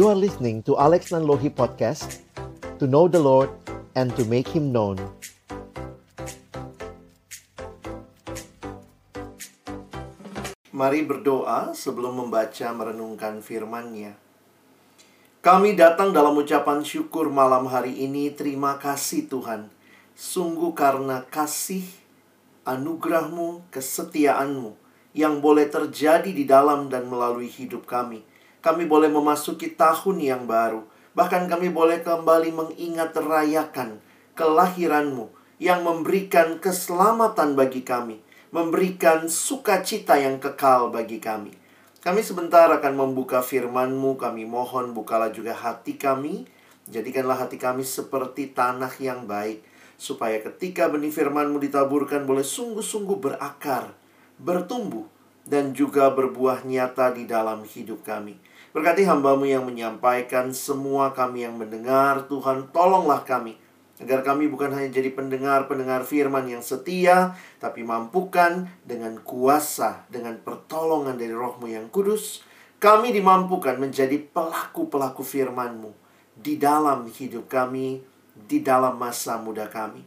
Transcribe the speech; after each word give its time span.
You 0.00 0.08
are 0.08 0.16
listening 0.16 0.64
to 0.64 0.80
Alex 0.80 1.12
Nanlohi 1.12 1.52
Podcast 1.52 2.24
To 2.80 2.88
know 2.88 3.04
the 3.04 3.20
Lord 3.20 3.52
and 3.92 4.08
to 4.16 4.24
make 4.24 4.48
Him 4.48 4.72
known 4.72 4.96
Mari 10.72 11.04
berdoa 11.04 11.76
sebelum 11.76 12.16
membaca 12.16 12.72
merenungkan 12.72 13.44
firman-Nya. 13.44 14.16
Kami 15.44 15.76
datang 15.76 16.16
dalam 16.16 16.32
ucapan 16.32 16.80
syukur 16.80 17.28
malam 17.28 17.68
hari 17.68 18.00
ini. 18.00 18.32
Terima 18.32 18.80
kasih 18.80 19.28
Tuhan. 19.28 19.68
Sungguh 20.16 20.72
karena 20.72 21.28
kasih, 21.28 21.84
anugerahmu, 22.64 23.68
kesetiaanmu 23.68 24.80
yang 25.12 25.44
boleh 25.44 25.68
terjadi 25.68 26.32
di 26.32 26.48
dalam 26.48 26.88
dan 26.88 27.04
melalui 27.04 27.52
hidup 27.52 27.84
kami. 27.84 28.29
Kami 28.60 28.84
boleh 28.84 29.08
memasuki 29.08 29.72
tahun 29.72 30.20
yang 30.20 30.42
baru. 30.44 30.84
Bahkan 31.16 31.48
kami 31.50 31.72
boleh 31.72 32.04
kembali 32.04 32.52
mengingat 32.52 33.16
rayakan 33.16 33.98
kelahiranmu 34.36 35.32
yang 35.60 35.84
memberikan 35.84 36.62
keselamatan 36.62 37.58
bagi 37.58 37.84
kami 37.84 38.20
memberikan 38.50 39.30
sukacita 39.30 40.18
yang 40.18 40.42
kekal 40.42 40.90
bagi 40.90 41.22
kami. 41.22 41.54
Kami 42.02 42.20
sebentar 42.24 42.66
akan 42.66 42.94
membuka 42.98 43.46
firman-Mu, 43.46 44.18
kami 44.18 44.42
mohon 44.42 44.90
bukalah 44.90 45.30
juga 45.30 45.54
hati 45.54 45.94
kami, 45.94 46.50
jadikanlah 46.90 47.46
hati 47.46 47.60
kami 47.60 47.86
seperti 47.86 48.50
tanah 48.50 48.90
yang 48.98 49.30
baik, 49.30 49.62
supaya 49.94 50.42
ketika 50.42 50.90
benih 50.90 51.14
firman-Mu 51.14 51.62
ditaburkan 51.62 52.26
boleh 52.26 52.42
sungguh-sungguh 52.42 53.18
berakar, 53.22 53.94
bertumbuh, 54.40 55.06
dan 55.46 55.70
juga 55.76 56.10
berbuah 56.10 56.66
nyata 56.66 57.14
di 57.14 57.30
dalam 57.30 57.62
hidup 57.62 58.02
kami. 58.02 58.34
Berkati 58.70 59.02
hambamu 59.02 59.46
yang 59.50 59.66
menyampaikan 59.66 60.54
semua 60.54 61.10
kami 61.10 61.42
yang 61.42 61.58
mendengar, 61.58 62.26
Tuhan 62.30 62.70
tolonglah 62.70 63.26
kami 63.26 63.58
Agar 64.00 64.24
kami 64.24 64.48
bukan 64.48 64.72
hanya 64.72 64.88
jadi 64.88 65.12
pendengar-pendengar 65.12 66.08
firman 66.08 66.48
yang 66.48 66.64
setia, 66.64 67.36
tapi 67.60 67.84
mampukan 67.84 68.64
dengan 68.80 69.20
kuasa, 69.20 70.08
dengan 70.08 70.40
pertolongan 70.40 71.20
dari 71.20 71.36
rohmu 71.36 71.68
yang 71.68 71.92
kudus, 71.92 72.40
kami 72.80 73.12
dimampukan 73.12 73.76
menjadi 73.76 74.16
pelaku-pelaku 74.32 75.20
firman-Mu 75.20 75.92
di 76.32 76.56
dalam 76.56 77.12
hidup 77.12 77.52
kami, 77.52 78.00
di 78.32 78.64
dalam 78.64 78.96
masa 78.96 79.36
muda 79.36 79.68
kami. 79.68 80.00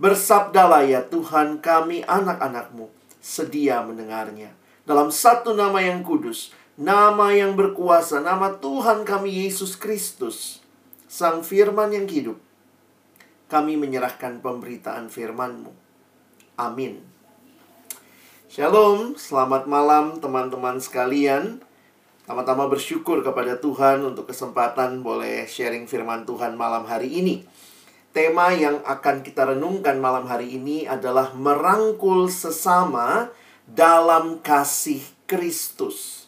Bersabdalah 0.00 0.88
ya 0.88 1.04
Tuhan 1.04 1.60
kami 1.60 2.00
anak-anakmu, 2.00 2.88
sedia 3.20 3.84
mendengarnya. 3.84 4.56
Dalam 4.88 5.12
satu 5.12 5.52
nama 5.52 5.84
yang 5.84 6.00
kudus, 6.00 6.56
nama 6.74 7.30
yang 7.30 7.54
berkuasa, 7.54 8.18
nama 8.18 8.58
Tuhan 8.58 9.06
kami 9.06 9.46
Yesus 9.46 9.78
Kristus, 9.78 10.58
Sang 11.06 11.46
Firman 11.46 11.94
yang 11.94 12.10
hidup, 12.10 12.38
kami 13.46 13.78
menyerahkan 13.78 14.42
pemberitaan 14.42 15.06
firman-Mu. 15.06 15.70
Amin. 16.58 16.98
Shalom, 18.50 19.18
selamat 19.18 19.66
malam 19.66 20.18
teman-teman 20.18 20.78
sekalian. 20.78 21.62
Tama-tama 22.24 22.70
bersyukur 22.70 23.20
kepada 23.20 23.58
Tuhan 23.58 24.00
untuk 24.00 24.30
kesempatan 24.30 25.04
boleh 25.04 25.44
sharing 25.44 25.84
firman 25.84 26.24
Tuhan 26.24 26.56
malam 26.56 26.88
hari 26.88 27.20
ini. 27.20 27.44
Tema 28.14 28.54
yang 28.54 28.78
akan 28.86 29.26
kita 29.26 29.52
renungkan 29.52 29.98
malam 29.98 30.24
hari 30.30 30.54
ini 30.54 30.86
adalah 30.86 31.34
merangkul 31.34 32.30
sesama 32.30 33.34
dalam 33.66 34.38
kasih 34.38 35.02
Kristus. 35.26 36.23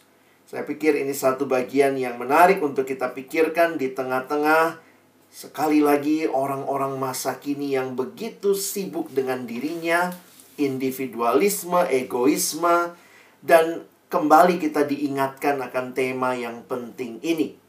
Saya 0.47 0.63
pikir 0.63 0.95
ini 0.95 1.11
satu 1.11 1.43
bagian 1.43 1.99
yang 1.99 2.15
menarik 2.15 2.63
untuk 2.63 2.87
kita 2.87 3.11
pikirkan 3.11 3.75
di 3.75 3.91
tengah-tengah 3.91 4.87
Sekali 5.27 5.83
lagi, 5.83 6.23
orang-orang 6.25 6.95
masa 6.95 7.35
kini 7.37 7.75
yang 7.75 7.99
begitu 7.99 8.55
sibuk 8.55 9.11
dengan 9.11 9.43
dirinya, 9.43 10.09
individualisme, 10.55 11.83
egoisme, 11.91 12.95
dan 13.43 13.85
kembali 14.07 14.57
kita 14.57 14.87
diingatkan 14.87 15.59
akan 15.59 15.91
tema 15.91 16.33
yang 16.33 16.63
penting 16.65 17.19
ini. 17.21 17.59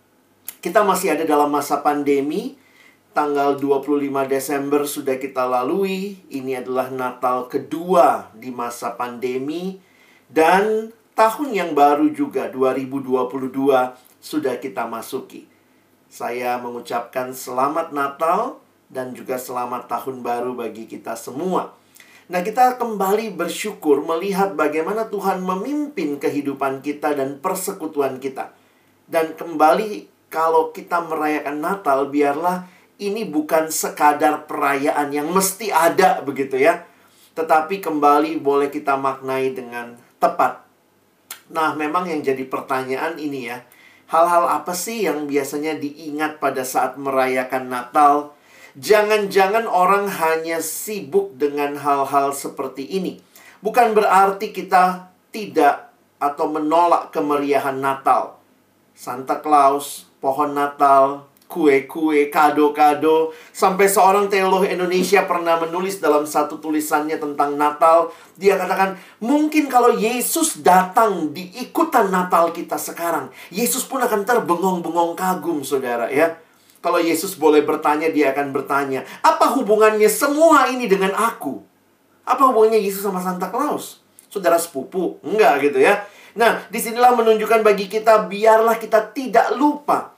Kita 0.63 0.87
masih 0.87 1.19
ada 1.19 1.27
dalam 1.27 1.51
masa 1.51 1.83
pandemi, 1.83 2.57
tanggal 3.13 3.59
25 3.59 4.07
Desember 4.31 4.87
sudah 4.87 5.19
kita 5.19 5.45
lalui. 5.45 6.23
Ini 6.31 6.65
adalah 6.65 6.89
Natal 6.95 7.51
kedua 7.51 8.31
di 8.39 8.55
masa 8.55 8.95
pandemi 8.95 9.77
dan 10.31 10.95
tahun 11.19 11.51
yang 11.51 11.71
baru 11.75 12.15
juga 12.15 12.47
2022 12.47 13.51
sudah 14.23 14.55
kita 14.63 14.87
masuki. 14.87 15.51
Saya 16.07 16.63
mengucapkan 16.63 17.35
selamat 17.35 17.91
Natal 17.91 18.63
dan 18.87 19.19
juga 19.19 19.35
selamat 19.35 19.91
tahun 19.91 20.23
baru 20.23 20.55
bagi 20.55 20.87
kita 20.87 21.19
semua. 21.19 21.75
Nah, 22.31 22.41
kita 22.47 22.79
kembali 22.79 23.35
bersyukur 23.35 23.99
melihat 24.07 24.55
bagaimana 24.55 25.11
Tuhan 25.11 25.43
memimpin 25.43 26.23
kehidupan 26.23 26.87
kita 26.87 27.19
dan 27.19 27.43
persekutuan 27.43 28.23
kita. 28.23 28.55
Dan 29.11 29.35
kembali 29.35 30.07
kalau 30.31 30.71
kita 30.71 31.03
merayakan 31.03 31.59
Natal, 31.59 32.07
biarlah 32.15 32.71
ini 33.03 33.27
bukan 33.27 33.75
sekadar 33.75 34.47
perayaan 34.47 35.11
yang 35.11 35.35
mesti 35.35 35.75
ada 35.75 36.23
begitu 36.23 36.63
ya. 36.63 36.87
Tetapi 37.35 37.83
kembali 37.83 38.39
boleh 38.39 38.71
kita 38.71 38.95
maknai 38.95 39.51
dengan 39.51 39.99
tepat. 40.23 40.68
Nah, 41.49 41.73
memang 41.73 42.05
yang 42.09 42.21
jadi 42.21 42.45
pertanyaan 42.45 43.17
ini 43.17 43.49
ya, 43.49 43.59
Hal-hal 44.09 44.49
apa 44.49 44.73
sih 44.73 45.05
yang 45.05 45.29
biasanya 45.29 45.77
diingat 45.77 46.41
pada 46.41 46.65
saat 46.65 46.97
merayakan 46.97 47.69
Natal? 47.69 48.33
Jangan-jangan 48.73 49.69
orang 49.69 50.09
hanya 50.09 50.65
sibuk 50.65 51.37
dengan 51.37 51.77
hal-hal 51.77 52.33
seperti 52.33 52.89
ini. 52.89 53.21
Bukan 53.61 53.93
berarti 53.93 54.49
kita 54.49 55.13
tidak 55.29 55.93
atau 56.17 56.49
menolak 56.49 57.13
kemeriahan 57.13 57.85
Natal. 57.85 58.41
Santa 58.97 59.45
Claus, 59.45 60.09
pohon 60.25 60.57
Natal, 60.57 61.29
kue-kue, 61.49 62.29
kado-kado. 62.29 63.33
Sampai 63.51 63.89
seorang 63.89 64.29
teolog 64.29 64.69
Indonesia 64.69 65.25
pernah 65.25 65.57
menulis 65.57 65.99
dalam 65.99 66.29
satu 66.29 66.61
tulisannya 66.61 67.17
tentang 67.17 67.57
Natal. 67.57 68.13
Dia 68.37 68.61
katakan, 68.61 69.01
mungkin 69.25 69.67
kalau 69.67 69.97
Yesus 69.97 70.61
datang 70.61 71.33
di 71.33 71.49
ikutan 71.59 72.13
Natal 72.13 72.53
kita 72.53 72.77
sekarang, 72.77 73.33
Yesus 73.49 73.89
pun 73.89 74.05
akan 74.05 74.23
terbengong-bengong 74.29 75.17
kagum, 75.17 75.65
saudara 75.65 76.13
ya. 76.13 76.37
Kalau 76.79 77.03
Yesus 77.03 77.35
boleh 77.35 77.67
bertanya, 77.67 78.07
dia 78.13 78.31
akan 78.31 78.55
bertanya, 78.55 79.03
apa 79.25 79.51
hubungannya 79.59 80.07
semua 80.07 80.71
ini 80.71 80.87
dengan 80.87 81.11
aku? 81.11 81.59
Apa 82.23 82.53
hubungannya 82.53 82.79
Yesus 82.79 83.03
sama 83.03 83.19
Santa 83.19 83.51
Claus? 83.51 84.05
Saudara 84.31 84.61
sepupu? 84.61 85.19
Enggak 85.27 85.65
gitu 85.65 85.83
ya. 85.83 86.07
Nah, 86.39 86.63
di 86.71 86.79
sinilah 86.79 87.19
menunjukkan 87.19 87.67
bagi 87.67 87.91
kita, 87.91 88.31
biarlah 88.31 88.79
kita 88.79 89.11
tidak 89.11 89.59
lupa 89.59 90.18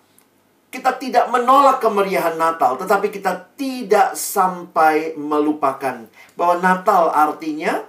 kita 0.71 0.95
tidak 1.03 1.27
menolak 1.35 1.83
kemeriahan 1.83 2.39
Natal, 2.39 2.79
tetapi 2.79 3.11
kita 3.11 3.51
tidak 3.59 4.15
sampai 4.15 5.19
melupakan 5.19 6.07
bahwa 6.39 6.63
Natal 6.63 7.11
artinya 7.11 7.83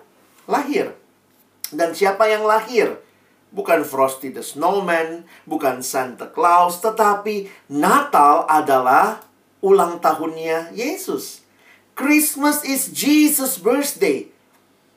lahir. 0.50 0.98
Dan 1.70 1.94
siapa 1.94 2.26
yang 2.26 2.44
lahir? 2.44 2.98
Bukan 3.54 3.86
Frosty 3.86 4.34
the 4.34 4.42
Snowman, 4.42 5.30
bukan 5.46 5.86
Santa 5.86 6.26
Claus, 6.26 6.82
tetapi 6.82 7.48
Natal 7.70 8.50
adalah 8.50 9.22
ulang 9.62 10.02
tahunnya 10.02 10.74
Yesus. 10.74 11.46
Christmas 11.94 12.66
is 12.66 12.90
Jesus' 12.90 13.62
birthday. 13.62 14.26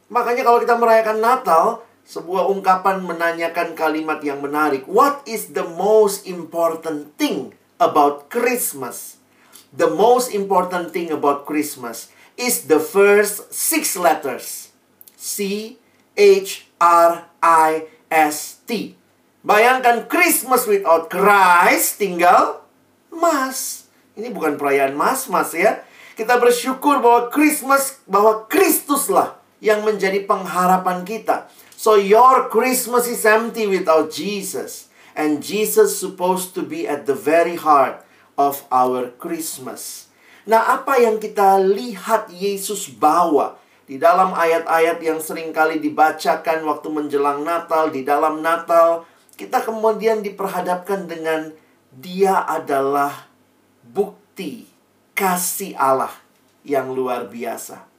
Makanya 0.09 0.47
kalau 0.47 0.62
kita 0.62 0.78
merayakan 0.81 1.21
Natal, 1.21 1.84
sebuah 2.09 2.49
ungkapan 2.49 3.04
menanyakan 3.04 3.77
kalimat 3.77 4.25
yang 4.25 4.41
menarik. 4.41 4.89
What 4.89 5.27
is 5.28 5.53
the 5.53 5.66
most 5.66 6.25
important 6.25 7.13
thing 7.21 7.53
about 7.78 8.30
Christmas, 8.30 9.18
the 9.74 9.91
most 9.91 10.30
important 10.30 10.94
thing 10.94 11.10
about 11.10 11.47
Christmas 11.47 12.10
is 12.34 12.66
the 12.66 12.78
first 12.78 13.54
six 13.54 13.94
letters 13.94 14.74
C 15.15 15.78
H 16.15 16.66
R 16.78 17.26
I 17.42 17.88
S 18.10 18.62
T. 18.66 18.94
Bayangkan 19.44 20.09
Christmas 20.09 20.65
without 20.65 21.12
Christ 21.12 22.00
tinggal 22.00 22.65
Mas. 23.12 23.88
Ini 24.15 24.30
bukan 24.30 24.56
perayaan 24.56 24.94
Mas-mas 24.94 25.53
ya. 25.53 25.82
Kita 26.15 26.38
bersyukur 26.38 27.03
bahwa 27.03 27.28
Christmas 27.28 27.98
bahwa 28.06 28.47
Kristuslah 28.47 29.36
yang 29.59 29.82
menjadi 29.82 30.22
pengharapan 30.22 31.03
kita. 31.03 31.50
So 31.74 31.98
your 31.98 32.48
Christmas 32.48 33.10
is 33.10 33.27
empty 33.27 33.66
without 33.68 34.09
Jesus. 34.15 34.88
And 35.15 35.39
Jesus 35.41 35.95
supposed 35.95 36.59
to 36.59 36.63
be 36.66 36.91
at 36.91 37.07
the 37.07 37.15
very 37.15 37.55
heart 37.55 38.03
of 38.34 38.66
our 38.71 39.15
Christmas. 39.15 40.11
Nah, 40.45 40.75
apa 40.75 40.99
yang 41.01 41.22
kita 41.22 41.57
lihat 41.63 42.28
Yesus 42.34 42.91
bawa 42.91 43.57
di 43.87 43.97
dalam 43.97 44.34
ayat-ayat 44.34 44.99
yang 45.01 45.22
sering 45.22 45.55
kali 45.55 45.78
dibacakan 45.78 46.66
waktu 46.66 46.89
menjelang 46.91 47.47
Natal, 47.47 47.95
di 47.95 48.03
dalam 48.03 48.43
Natal, 48.43 49.07
kita 49.39 49.63
kemudian 49.63 50.21
diperhadapkan 50.21 51.07
dengan 51.07 51.55
dia 51.95 52.43
adalah 52.43 53.31
bukti 53.87 54.66
kasih 55.15 55.78
Allah 55.78 56.13
yang 56.66 56.91
luar 56.91 57.31
biasa. 57.31 57.93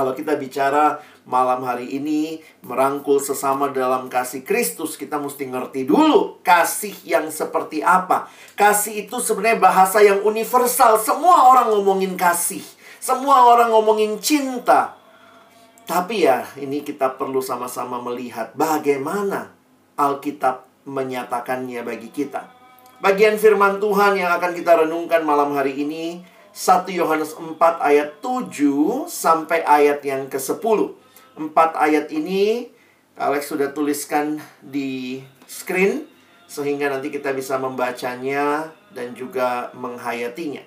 Kalau 0.00 0.16
kita 0.16 0.32
bicara 0.40 0.96
malam 1.28 1.60
hari 1.60 2.00
ini 2.00 2.40
merangkul 2.64 3.20
sesama 3.20 3.68
dalam 3.68 4.08
kasih 4.08 4.40
Kristus, 4.48 4.96
kita 4.96 5.20
mesti 5.20 5.44
ngerti 5.44 5.84
dulu 5.84 6.40
kasih 6.40 6.96
yang 7.04 7.28
seperti 7.28 7.84
apa. 7.84 8.24
Kasih 8.56 9.04
itu 9.04 9.20
sebenarnya 9.20 9.60
bahasa 9.60 10.00
yang 10.00 10.24
universal. 10.24 10.96
Semua 10.96 11.52
orang 11.52 11.68
ngomongin 11.76 12.16
kasih. 12.16 12.64
Semua 12.96 13.44
orang 13.52 13.68
ngomongin 13.76 14.16
cinta. 14.24 14.96
Tapi 15.84 16.24
ya, 16.24 16.48
ini 16.56 16.80
kita 16.80 17.20
perlu 17.20 17.44
sama-sama 17.44 18.00
melihat 18.00 18.56
bagaimana 18.56 19.52
Alkitab 20.00 20.64
menyatakannya 20.88 21.84
bagi 21.84 22.08
kita. 22.08 22.48
Bagian 23.04 23.36
firman 23.36 23.76
Tuhan 23.76 24.16
yang 24.16 24.32
akan 24.32 24.56
kita 24.56 24.80
renungkan 24.80 25.28
malam 25.28 25.52
hari 25.52 25.76
ini 25.76 26.24
1 26.60 26.92
Yohanes 26.92 27.32
4 27.32 27.56
ayat 27.80 28.20
7 28.20 29.08
sampai 29.08 29.64
ayat 29.64 30.04
yang 30.04 30.28
ke-10. 30.28 30.92
Empat 31.40 31.72
ayat 31.72 32.12
ini 32.12 32.68
Alex 33.16 33.48
sudah 33.48 33.72
tuliskan 33.72 34.36
di 34.60 35.24
screen 35.48 36.04
sehingga 36.44 36.92
nanti 36.92 37.08
kita 37.08 37.32
bisa 37.32 37.56
membacanya 37.56 38.76
dan 38.92 39.16
juga 39.16 39.72
menghayatinya. 39.72 40.60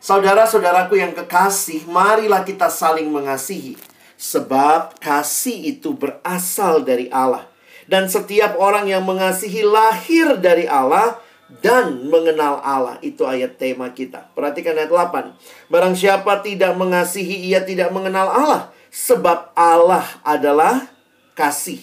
Saudara-saudaraku 0.00 0.96
yang 0.96 1.12
kekasih, 1.12 1.84
marilah 1.92 2.40
kita 2.40 2.72
saling 2.72 3.12
mengasihi 3.12 3.76
sebab 4.16 4.96
kasih 4.96 5.76
itu 5.76 5.92
berasal 5.92 6.80
dari 6.80 7.12
Allah. 7.12 7.44
Dan 7.84 8.08
setiap 8.08 8.56
orang 8.56 8.88
yang 8.88 9.04
mengasihi 9.04 9.68
lahir 9.68 10.40
dari 10.40 10.64
Allah 10.64 11.20
dan 11.60 12.08
mengenal 12.08 12.62
Allah. 12.64 12.96
Itu 13.04 13.28
ayat 13.28 13.60
tema 13.60 13.92
kita. 13.92 14.32
Perhatikan 14.32 14.78
ayat 14.78 14.88
8. 14.88 15.68
Barang 15.68 15.92
siapa 15.92 16.40
tidak 16.40 16.72
mengasihi, 16.78 17.52
ia 17.52 17.60
tidak 17.60 17.92
mengenal 17.92 18.30
Allah. 18.30 18.62
Sebab 18.88 19.52
Allah 19.52 20.06
adalah 20.24 20.88
kasih. 21.36 21.82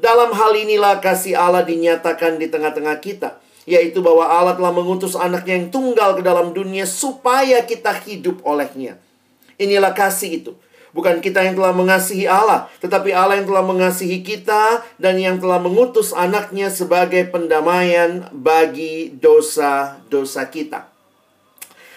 Dalam 0.00 0.32
hal 0.32 0.56
inilah 0.56 1.02
kasih 1.04 1.36
Allah 1.36 1.60
dinyatakan 1.66 2.40
di 2.40 2.48
tengah-tengah 2.48 2.96
kita. 3.04 3.36
Yaitu 3.68 4.00
bahwa 4.00 4.24
Allah 4.24 4.56
telah 4.56 4.72
mengutus 4.72 5.12
anaknya 5.12 5.60
yang 5.60 5.68
tunggal 5.68 6.16
ke 6.16 6.24
dalam 6.24 6.56
dunia 6.56 6.88
supaya 6.88 7.60
kita 7.68 7.92
hidup 8.08 8.40
olehnya. 8.40 8.96
Inilah 9.60 9.92
kasih 9.92 10.40
itu 10.40 10.52
Bukan 10.90 11.22
kita 11.22 11.46
yang 11.46 11.54
telah 11.54 11.70
mengasihi 11.70 12.26
Allah, 12.26 12.66
tetapi 12.82 13.14
Allah 13.14 13.38
yang 13.38 13.46
telah 13.46 13.62
mengasihi 13.62 14.26
kita 14.26 14.82
dan 14.98 15.14
yang 15.22 15.38
telah 15.38 15.62
mengutus 15.62 16.10
anaknya 16.10 16.66
sebagai 16.66 17.30
pendamaian 17.30 18.26
bagi 18.34 19.14
dosa-dosa 19.14 20.50
kita. 20.50 20.90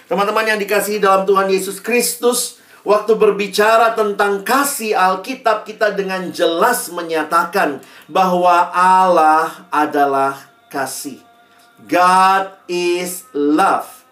Teman-teman 0.06 0.46
yang 0.46 0.60
dikasihi 0.62 1.02
dalam 1.02 1.26
Tuhan 1.26 1.50
Yesus 1.50 1.82
Kristus, 1.82 2.62
waktu 2.86 3.18
berbicara 3.18 3.98
tentang 3.98 4.46
kasih 4.46 4.94
Alkitab 4.94 5.66
kita 5.66 5.90
dengan 5.96 6.30
jelas 6.30 6.94
menyatakan 6.94 7.82
bahwa 8.06 8.70
Allah 8.76 9.66
adalah 9.74 10.38
kasih. 10.70 11.18
God 11.90 12.54
is 12.70 13.26
love. 13.34 14.03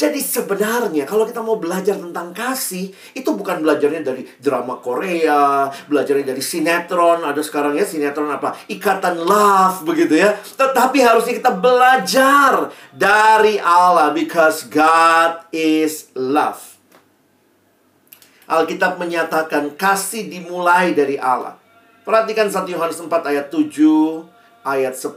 Jadi 0.00 0.16
sebenarnya 0.16 1.04
kalau 1.04 1.28
kita 1.28 1.44
mau 1.44 1.60
belajar 1.60 1.92
tentang 1.92 2.32
kasih, 2.32 2.88
itu 3.12 3.36
bukan 3.36 3.60
belajarnya 3.60 4.00
dari 4.00 4.24
drama 4.40 4.80
Korea, 4.80 5.68
belajarnya 5.92 6.32
dari 6.32 6.40
sinetron, 6.40 7.20
ada 7.20 7.36
sekarang 7.44 7.76
ya 7.76 7.84
sinetron 7.84 8.32
apa? 8.32 8.56
Ikatan 8.72 9.20
love 9.20 9.84
begitu 9.84 10.16
ya. 10.16 10.40
Tetapi 10.40 11.04
harusnya 11.04 11.36
kita 11.36 11.52
belajar 11.52 12.72
dari 12.96 13.60
Allah 13.60 14.16
because 14.16 14.64
God 14.72 15.44
is 15.52 16.08
love. 16.16 16.80
Alkitab 18.48 18.96
menyatakan 18.96 19.76
kasih 19.76 20.32
dimulai 20.32 20.96
dari 20.96 21.20
Allah. 21.20 21.60
Perhatikan 22.08 22.48
1 22.48 22.64
Yohanes 22.72 22.96
4 22.96 23.12
ayat 23.36 23.52
7, 23.52 23.68
ayat 24.64 24.96
10, 24.96 25.12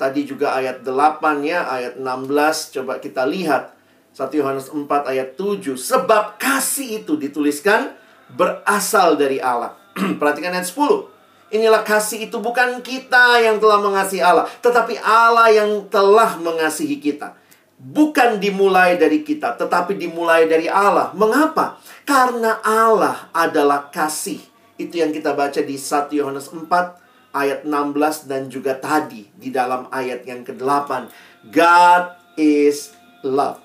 Tadi 0.00 0.26
juga 0.26 0.56
ayat 0.56 0.82
8 0.82 1.44
ya, 1.44 1.68
ayat 1.68 1.94
16 2.00 2.74
coba 2.80 2.98
kita 2.98 3.22
lihat. 3.28 3.76
1 4.12 4.28
Yohanes 4.36 4.68
4 4.68 4.84
ayat 5.08 5.38
7. 5.40 5.78
Sebab 5.78 6.36
kasih 6.36 7.00
itu 7.00 7.16
dituliskan 7.16 7.96
berasal 8.32 9.16
dari 9.16 9.40
Allah. 9.40 9.76
Perhatikan 10.20 10.52
ayat 10.52 10.68
10. 10.68 11.12
Inilah 11.52 11.84
kasih 11.84 12.32
itu 12.32 12.40
bukan 12.40 12.80
kita 12.80 13.36
yang 13.44 13.60
telah 13.60 13.76
mengasihi 13.76 14.24
Allah, 14.24 14.48
tetapi 14.64 14.96
Allah 15.04 15.52
yang 15.52 15.84
telah 15.92 16.40
mengasihi 16.40 16.96
kita. 16.96 17.36
Bukan 17.76 18.40
dimulai 18.40 18.96
dari 18.96 19.20
kita, 19.20 19.60
tetapi 19.60 20.00
dimulai 20.00 20.48
dari 20.48 20.64
Allah. 20.72 21.12
Mengapa? 21.12 21.76
Karena 22.08 22.56
Allah 22.64 23.28
adalah 23.36 23.92
kasih. 23.92 24.40
Itu 24.80 24.96
yang 24.96 25.12
kita 25.12 25.36
baca 25.36 25.60
di 25.60 25.76
1 25.76 26.08
Yohanes 26.16 26.48
4 26.48 27.01
ayat 27.32 27.64
16 27.64 28.28
dan 28.28 28.46
juga 28.52 28.76
tadi 28.76 29.28
di 29.36 29.48
dalam 29.48 29.88
ayat 29.88 30.24
yang 30.28 30.44
ke-8. 30.44 31.08
God 31.48 32.04
is 32.36 32.92
love. 33.24 33.58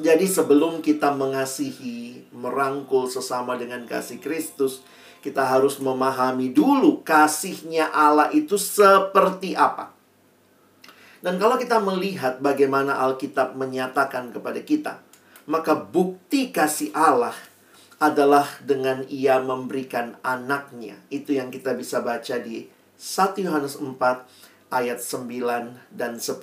Jadi 0.00 0.24
sebelum 0.24 0.80
kita 0.80 1.12
mengasihi, 1.12 2.24
merangkul 2.32 3.12
sesama 3.12 3.60
dengan 3.60 3.84
kasih 3.84 4.16
Kristus, 4.24 4.80
kita 5.20 5.44
harus 5.44 5.76
memahami 5.76 6.48
dulu 6.48 7.04
kasihnya 7.04 7.92
Allah 7.92 8.32
itu 8.32 8.56
seperti 8.56 9.52
apa. 9.52 9.92
Dan 11.22 11.38
kalau 11.38 11.54
kita 11.60 11.78
melihat 11.78 12.40
bagaimana 12.40 12.98
Alkitab 13.04 13.54
menyatakan 13.54 14.34
kepada 14.34 14.58
kita, 14.64 14.98
maka 15.46 15.76
bukti 15.76 16.50
kasih 16.50 16.90
Allah 16.96 17.36
adalah 18.02 18.50
dengan 18.66 19.06
ia 19.06 19.38
memberikan 19.38 20.18
anaknya. 20.26 20.98
Itu 21.06 21.38
yang 21.38 21.54
kita 21.54 21.78
bisa 21.78 22.02
baca 22.02 22.42
di 22.42 22.66
1 22.98 23.38
Yohanes 23.38 23.78
4 23.78 24.74
ayat 24.74 24.98
9 24.98 25.94
dan 25.94 26.18
10. 26.18 26.42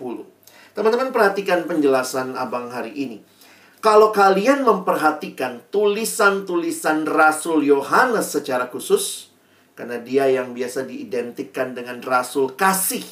Teman-teman 0.71 1.11
perhatikan 1.11 1.67
penjelasan 1.67 2.39
Abang 2.39 2.71
hari 2.71 2.95
ini. 2.95 3.19
Kalau 3.83 4.15
kalian 4.15 4.63
memperhatikan 4.63 5.67
tulisan-tulisan 5.67 7.03
Rasul 7.03 7.67
Yohanes 7.67 8.31
secara 8.31 8.71
khusus, 8.71 9.31
karena 9.75 9.99
dia 9.99 10.31
yang 10.31 10.55
biasa 10.55 10.87
diidentikan 10.87 11.75
dengan 11.75 11.99
Rasul 12.03 12.55
Kasih. 12.55 13.03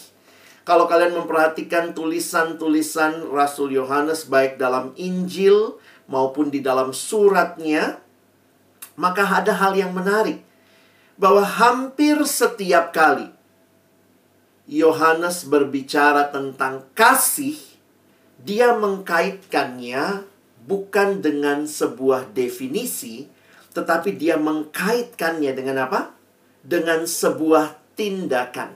Kalau 0.68 0.88
kalian 0.88 1.16
memperhatikan 1.16 1.96
tulisan-tulisan 1.96 3.28
Rasul 3.32 3.76
Yohanes 3.76 4.28
baik 4.28 4.60
dalam 4.60 4.92
Injil 5.00 5.80
maupun 6.12 6.52
di 6.52 6.60
dalam 6.60 6.92
suratnya, 6.92 8.07
maka 8.98 9.24
ada 9.24 9.54
hal 9.54 9.78
yang 9.78 9.94
menarik 9.94 10.42
bahwa 11.16 11.46
hampir 11.46 12.18
setiap 12.26 12.92
kali 12.92 13.30
Yohanes 14.68 15.48
berbicara 15.48 16.28
tentang 16.28 16.84
kasih, 16.92 17.56
dia 18.44 18.76
mengkaitkannya 18.76 20.28
bukan 20.68 21.24
dengan 21.24 21.64
sebuah 21.64 22.36
definisi, 22.36 23.32
tetapi 23.72 24.20
dia 24.20 24.36
mengkaitkannya 24.36 25.56
dengan 25.56 25.88
apa? 25.88 26.12
Dengan 26.68 27.08
sebuah 27.08 27.80
tindakan. 27.96 28.76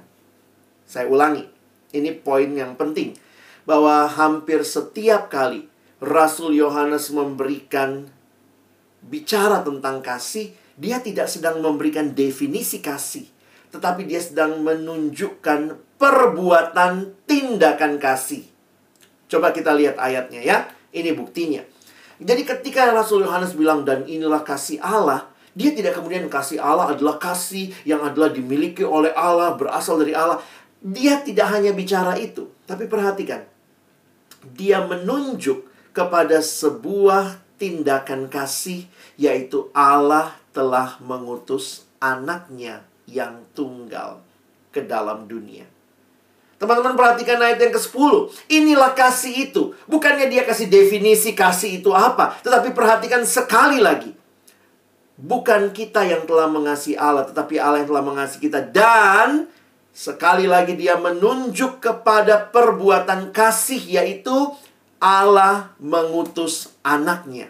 Saya 0.87 1.11
ulangi, 1.11 1.43
ini 1.91 2.15
poin 2.15 2.55
yang 2.55 2.79
penting 2.79 3.19
bahwa 3.67 4.07
hampir 4.07 4.63
setiap 4.63 5.27
kali 5.27 5.67
Rasul 5.99 6.55
Yohanes 6.55 7.11
memberikan 7.11 8.07
bicara 9.01 9.65
tentang 9.65 9.99
kasih, 9.99 10.53
dia 10.77 11.01
tidak 11.01 11.29
sedang 11.29 11.61
memberikan 11.61 12.13
definisi 12.13 12.81
kasih, 12.81 13.25
tetapi 13.73 14.05
dia 14.05 14.21
sedang 14.21 14.61
menunjukkan 14.61 15.77
perbuatan 16.01 17.13
tindakan 17.29 18.01
kasih. 18.01 18.45
Coba 19.29 19.53
kita 19.53 19.71
lihat 19.77 19.95
ayatnya 20.01 20.41
ya. 20.43 20.57
Ini 20.91 21.15
buktinya. 21.15 21.63
Jadi 22.19 22.43
ketika 22.43 22.91
Rasul 22.91 23.23
Yohanes 23.23 23.55
bilang 23.55 23.87
dan 23.87 24.03
inilah 24.03 24.43
kasih 24.43 24.83
Allah, 24.83 25.31
dia 25.55 25.71
tidak 25.71 25.95
kemudian 25.95 26.27
kasih 26.27 26.59
Allah 26.59 26.91
adalah 26.91 27.15
kasih 27.15 27.71
yang 27.87 28.03
adalah 28.03 28.27
dimiliki 28.27 28.83
oleh 28.83 29.11
Allah, 29.15 29.55
berasal 29.55 29.97
dari 29.97 30.11
Allah. 30.11 30.43
Dia 30.83 31.23
tidak 31.23 31.47
hanya 31.53 31.71
bicara 31.71 32.19
itu, 32.19 32.51
tapi 32.67 32.91
perhatikan. 32.91 33.47
Dia 34.57 34.83
menunjuk 34.83 35.63
kepada 35.95 36.43
sebuah 36.43 37.39
tindakan 37.61 38.25
kasih, 38.25 38.89
yaitu 39.21 39.69
Allah 39.77 40.33
telah 40.49 40.97
mengutus 40.97 41.85
anaknya 42.01 42.81
yang 43.05 43.45
tunggal 43.53 44.25
ke 44.73 44.81
dalam 44.81 45.29
dunia. 45.29 45.69
Teman-teman 46.57 46.97
perhatikan 46.97 47.37
ayat 47.37 47.61
yang 47.61 47.73
ke-10. 47.73 48.13
Inilah 48.49 48.97
kasih 48.97 49.49
itu. 49.49 49.77
Bukannya 49.85 50.29
dia 50.29 50.45
kasih 50.45 50.69
definisi 50.69 51.37
kasih 51.37 51.81
itu 51.81 51.89
apa. 51.93 52.37
Tetapi 52.41 52.73
perhatikan 52.73 53.25
sekali 53.25 53.81
lagi. 53.81 54.13
Bukan 55.17 55.73
kita 55.73 56.05
yang 56.05 56.25
telah 56.29 56.45
mengasihi 56.45 56.97
Allah. 56.97 57.25
Tetapi 57.25 57.57
Allah 57.57 57.81
yang 57.81 57.89
telah 57.89 58.05
mengasihi 58.05 58.45
kita. 58.45 58.61
Dan 58.61 59.49
Sekali 59.91 60.47
lagi 60.47 60.79
dia 60.79 60.95
menunjuk 60.95 61.83
kepada 61.83 62.47
perbuatan 62.47 63.35
kasih 63.35 63.99
yaitu 63.99 64.55
Allah 65.01 65.73
mengutus 65.81 66.77
anaknya. 66.85 67.49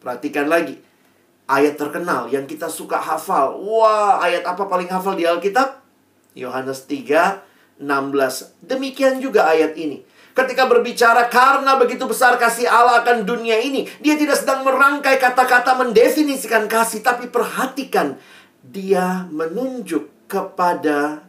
Perhatikan 0.00 0.48
lagi. 0.48 0.80
Ayat 1.46 1.76
terkenal 1.76 2.32
yang 2.32 2.48
kita 2.48 2.66
suka 2.66 2.96
hafal. 2.96 3.60
Wah, 3.60 4.18
ayat 4.24 4.42
apa 4.48 4.64
paling 4.66 4.88
hafal 4.88 5.14
di 5.14 5.28
Alkitab? 5.28 5.78
Yohanes 6.32 6.88
3, 6.88 7.44
16. 7.78 8.56
Demikian 8.64 9.20
juga 9.20 9.46
ayat 9.52 9.76
ini. 9.76 10.00
Ketika 10.32 10.64
berbicara 10.64 11.28
karena 11.28 11.76
begitu 11.76 12.08
besar 12.08 12.40
kasih 12.40 12.68
Allah 12.68 13.04
akan 13.04 13.28
dunia 13.28 13.60
ini, 13.60 13.88
dia 14.00 14.16
tidak 14.16 14.36
sedang 14.40 14.64
merangkai 14.64 15.20
kata-kata 15.20 15.76
mendefinisikan 15.80 16.68
kasih, 16.68 17.00
tapi 17.00 17.28
perhatikan, 17.28 18.20
dia 18.60 19.28
menunjuk 19.32 20.28
kepada 20.28 21.24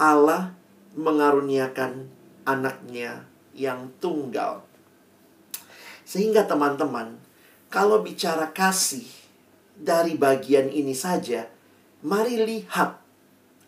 Allah 0.00 0.56
mengaruniakan 0.96 2.08
anaknya 2.48 3.35
yang 3.56 3.90
tunggal. 3.98 4.62
Sehingga 6.06 6.46
teman-teman, 6.46 7.18
kalau 7.66 8.04
bicara 8.04 8.54
kasih 8.54 9.04
dari 9.74 10.14
bagian 10.14 10.70
ini 10.70 10.94
saja, 10.94 11.50
mari 12.06 12.38
lihat 12.38 13.02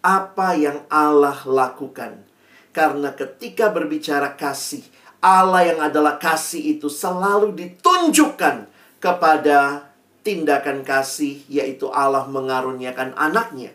apa 0.05 0.55
yang 0.55 0.87
Allah 0.87 1.43
lakukan. 1.43 2.23
Karena 2.71 3.11
ketika 3.11 3.75
berbicara 3.75 4.39
kasih, 4.39 4.87
Allah 5.19 5.67
yang 5.67 5.81
adalah 5.83 6.15
kasih 6.15 6.79
itu 6.79 6.87
selalu 6.87 7.51
ditunjukkan 7.59 8.71
kepada 9.03 9.91
tindakan 10.23 10.87
kasih, 10.87 11.43
yaitu 11.51 11.91
Allah 11.91 12.31
mengaruniakan 12.31 13.19
anaknya. 13.19 13.75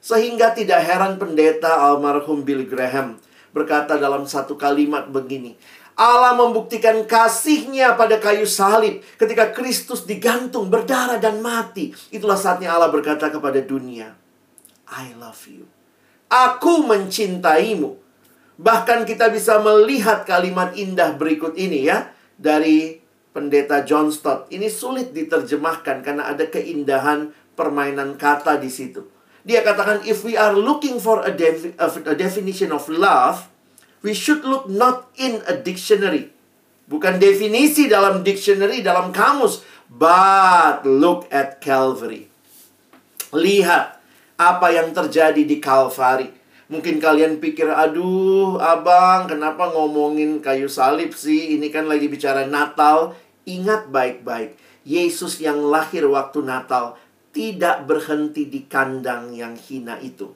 Sehingga 0.00 0.56
tidak 0.56 0.80
heran 0.80 1.20
pendeta 1.20 1.76
almarhum 1.76 2.46
Bill 2.46 2.64
Graham 2.64 3.20
berkata 3.58 3.98
dalam 3.98 4.22
satu 4.22 4.54
kalimat 4.54 5.10
begini. 5.10 5.58
Allah 5.98 6.38
membuktikan 6.38 7.02
kasihnya 7.10 7.98
pada 7.98 8.22
kayu 8.22 8.46
salib 8.46 9.02
ketika 9.18 9.50
Kristus 9.50 10.06
digantung, 10.06 10.70
berdarah 10.70 11.18
dan 11.18 11.42
mati. 11.42 11.90
Itulah 12.14 12.38
saatnya 12.38 12.70
Allah 12.70 12.86
berkata 12.86 13.26
kepada 13.34 13.58
dunia, 13.58 14.14
I 14.86 15.10
love 15.18 15.42
you. 15.50 15.66
Aku 16.30 16.86
mencintaimu. 16.86 17.98
Bahkan 18.62 19.10
kita 19.10 19.26
bisa 19.34 19.58
melihat 19.58 20.22
kalimat 20.22 20.70
indah 20.78 21.18
berikut 21.18 21.58
ini 21.58 21.90
ya. 21.90 22.14
Dari 22.38 23.02
pendeta 23.34 23.82
John 23.82 24.14
Stott. 24.14 24.46
Ini 24.54 24.70
sulit 24.70 25.10
diterjemahkan 25.10 26.06
karena 26.06 26.30
ada 26.30 26.46
keindahan 26.46 27.34
permainan 27.58 28.14
kata 28.14 28.54
di 28.62 28.70
situ. 28.70 29.17
Dia 29.46 29.62
katakan, 29.62 30.02
if 30.02 30.26
we 30.26 30.34
are 30.34 30.54
looking 30.54 30.98
for 30.98 31.22
a, 31.22 31.30
defi 31.30 31.74
a 31.78 32.16
definition 32.16 32.74
of 32.74 32.90
love, 32.90 33.46
we 34.02 34.14
should 34.14 34.42
look 34.42 34.66
not 34.66 35.10
in 35.14 35.42
a 35.46 35.54
dictionary. 35.54 36.34
Bukan 36.88 37.20
definisi 37.20 37.86
dalam 37.86 38.24
dictionary, 38.24 38.80
dalam 38.80 39.12
kamus. 39.12 39.60
But 39.88 40.84
look 40.84 41.28
at 41.28 41.60
Calvary. 41.60 42.28
Lihat 43.32 44.00
apa 44.40 44.66
yang 44.72 44.92
terjadi 44.92 45.44
di 45.44 45.60
Calvary. 45.60 46.32
Mungkin 46.68 47.00
kalian 47.00 47.40
pikir, 47.40 47.72
aduh 47.72 48.60
abang 48.60 49.24
kenapa 49.24 49.72
ngomongin 49.72 50.44
kayu 50.44 50.68
salib 50.68 51.16
sih? 51.16 51.56
Ini 51.56 51.72
kan 51.72 51.88
lagi 51.88 52.08
bicara 52.12 52.44
Natal. 52.44 53.16
Ingat 53.48 53.88
baik-baik. 53.88 54.56
Yesus 54.84 55.40
yang 55.40 55.60
lahir 55.68 56.04
waktu 56.08 56.44
Natal 56.44 56.96
tidak 57.38 57.86
berhenti 57.86 58.50
di 58.50 58.66
kandang 58.66 59.30
yang 59.30 59.54
hina 59.54 60.02
itu. 60.02 60.26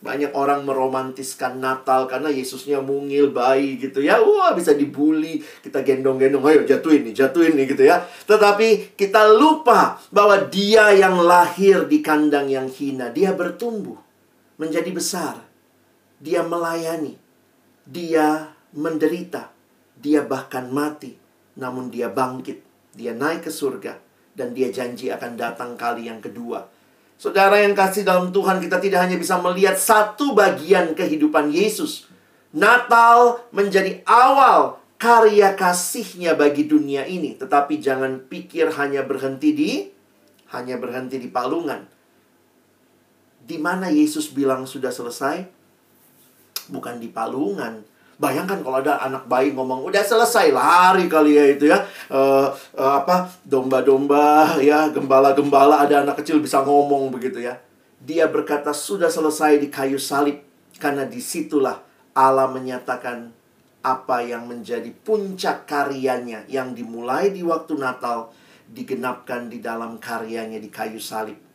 Banyak 0.00 0.32
orang 0.32 0.64
meromantiskan 0.64 1.60
Natal 1.60 2.08
karena 2.08 2.32
Yesusnya 2.32 2.80
mungil 2.80 3.28
bayi 3.28 3.76
gitu 3.76 4.00
ya. 4.00 4.16
Wah, 4.24 4.56
bisa 4.56 4.72
dibully, 4.72 5.44
kita 5.60 5.84
gendong-gendong, 5.84 6.40
ayo 6.48 6.64
jatuhin 6.64 7.04
nih, 7.04 7.12
jatuhin 7.12 7.60
nih 7.60 7.76
gitu 7.76 7.84
ya. 7.84 8.00
Tetapi 8.24 8.96
kita 8.96 9.36
lupa 9.36 10.00
bahwa 10.08 10.48
dia 10.48 10.96
yang 10.96 11.20
lahir 11.20 11.84
di 11.84 12.00
kandang 12.00 12.48
yang 12.48 12.72
hina, 12.72 13.12
dia 13.12 13.36
bertumbuh 13.36 14.00
menjadi 14.56 14.88
besar. 14.96 15.44
Dia 16.24 16.40
melayani. 16.40 17.20
Dia 17.84 18.48
menderita. 18.72 19.52
Dia 20.00 20.24
bahkan 20.24 20.72
mati, 20.72 21.12
namun 21.60 21.92
dia 21.92 22.08
bangkit. 22.08 22.64
Dia 22.96 23.12
naik 23.12 23.44
ke 23.44 23.52
surga 23.52 24.05
dan 24.36 24.52
dia 24.52 24.68
janji 24.68 25.08
akan 25.08 25.34
datang 25.34 25.74
kali 25.74 26.12
yang 26.12 26.20
kedua. 26.20 26.68
Saudara 27.16 27.56
yang 27.64 27.72
kasih 27.72 28.04
dalam 28.04 28.28
Tuhan, 28.28 28.60
kita 28.60 28.76
tidak 28.76 29.08
hanya 29.08 29.16
bisa 29.16 29.40
melihat 29.40 29.80
satu 29.80 30.36
bagian 30.36 30.92
kehidupan 30.92 31.48
Yesus. 31.48 32.04
Natal 32.52 33.40
menjadi 33.56 34.04
awal 34.04 34.76
karya 35.00 35.56
kasihnya 35.56 36.36
bagi 36.36 36.68
dunia 36.68 37.08
ini. 37.08 37.32
Tetapi 37.40 37.80
jangan 37.80 38.28
pikir 38.28 38.68
hanya 38.76 39.00
berhenti 39.00 39.56
di 39.56 39.70
hanya 40.52 40.76
berhenti 40.76 41.16
di 41.16 41.32
palungan. 41.32 41.88
Di 43.46 43.56
mana 43.56 43.88
Yesus 43.88 44.30
bilang 44.36 44.68
sudah 44.68 44.92
selesai? 44.92 45.48
Bukan 46.68 47.00
di 47.00 47.08
palungan, 47.08 47.80
Bayangkan 48.16 48.64
kalau 48.64 48.80
ada 48.80 48.96
anak 49.04 49.28
bayi 49.28 49.52
ngomong 49.52 49.84
udah 49.84 50.00
selesai 50.00 50.48
lari 50.48 51.04
kali 51.04 51.36
ya 51.36 51.44
itu 51.52 51.68
ya 51.68 51.84
uh, 52.08 52.48
uh, 52.72 52.92
apa 53.04 53.28
domba-domba 53.44 54.56
ya 54.64 54.88
gembala-gembala 54.88 55.84
ada 55.84 56.00
anak 56.00 56.24
kecil 56.24 56.40
bisa 56.40 56.64
ngomong 56.64 57.12
begitu 57.12 57.44
ya. 57.44 57.60
Dia 58.00 58.24
berkata 58.32 58.72
sudah 58.72 59.12
selesai 59.12 59.60
di 59.60 59.68
kayu 59.68 60.00
salib 60.00 60.40
karena 60.80 61.04
di 61.04 61.20
situlah 61.20 61.84
Allah 62.16 62.48
menyatakan 62.48 63.36
apa 63.84 64.24
yang 64.24 64.48
menjadi 64.48 64.88
puncak 65.04 65.68
karyanya 65.68 66.48
yang 66.48 66.72
dimulai 66.72 67.30
di 67.30 67.44
waktu 67.44 67.76
Natal 67.78 68.32
digenapkan 68.66 69.46
di 69.46 69.62
dalam 69.62 70.00
karyanya 70.02 70.58
di 70.58 70.72
kayu 70.72 70.98
salib. 70.98 71.45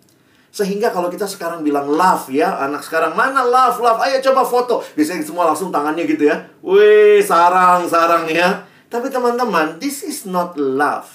Sehingga 0.51 0.91
kalau 0.91 1.07
kita 1.07 1.23
sekarang 1.23 1.63
bilang 1.63 1.87
love 1.87 2.27
ya, 2.27 2.59
anak 2.59 2.83
sekarang 2.83 3.15
mana 3.15 3.39
love, 3.39 3.79
love, 3.79 4.03
ayo 4.03 4.19
coba 4.19 4.43
foto. 4.43 4.83
Biasanya 4.99 5.23
semua 5.23 5.47
langsung 5.47 5.71
tangannya 5.71 6.03
gitu 6.03 6.27
ya. 6.27 6.43
Wih, 6.59 7.23
sarang, 7.23 7.87
sarang 7.87 8.27
ya. 8.27 8.67
Tapi 8.91 9.07
teman-teman, 9.07 9.79
this 9.79 10.03
is 10.03 10.27
not 10.27 10.59
love. 10.59 11.07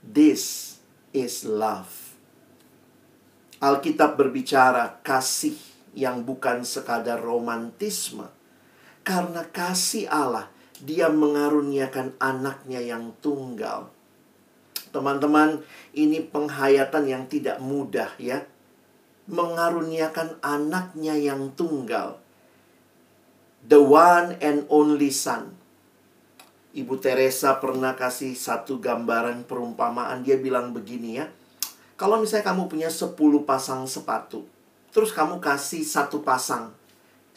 This 0.00 0.80
is 1.12 1.44
love. 1.44 2.16
Alkitab 3.60 4.16
berbicara 4.16 5.04
kasih 5.04 5.52
yang 5.92 6.24
bukan 6.24 6.64
sekadar 6.64 7.20
romantisme. 7.20 8.24
Karena 9.04 9.44
kasih 9.44 10.08
Allah, 10.08 10.48
dia 10.80 11.12
mengaruniakan 11.12 12.16
anaknya 12.16 12.80
yang 12.80 13.12
tunggal 13.20 13.97
Teman-teman, 14.98 15.62
ini 15.94 16.18
penghayatan 16.18 17.06
yang 17.06 17.30
tidak 17.30 17.62
mudah 17.62 18.10
ya. 18.18 18.42
Mengaruniakan 19.30 20.42
anaknya 20.42 21.14
yang 21.14 21.54
tunggal. 21.54 22.18
The 23.62 23.78
one 23.78 24.34
and 24.42 24.66
only 24.66 25.14
son. 25.14 25.54
Ibu 26.74 26.98
Teresa 26.98 27.62
pernah 27.62 27.94
kasih 27.94 28.34
satu 28.34 28.82
gambaran 28.82 29.46
perumpamaan. 29.46 30.26
Dia 30.26 30.34
bilang 30.34 30.74
begini 30.74 31.22
ya. 31.22 31.30
Kalau 31.94 32.18
misalnya 32.18 32.50
kamu 32.50 32.66
punya 32.66 32.90
10 32.90 33.14
pasang 33.46 33.86
sepatu. 33.86 34.42
Terus 34.90 35.14
kamu 35.14 35.38
kasih 35.38 35.86
satu 35.86 36.26
pasang 36.26 36.74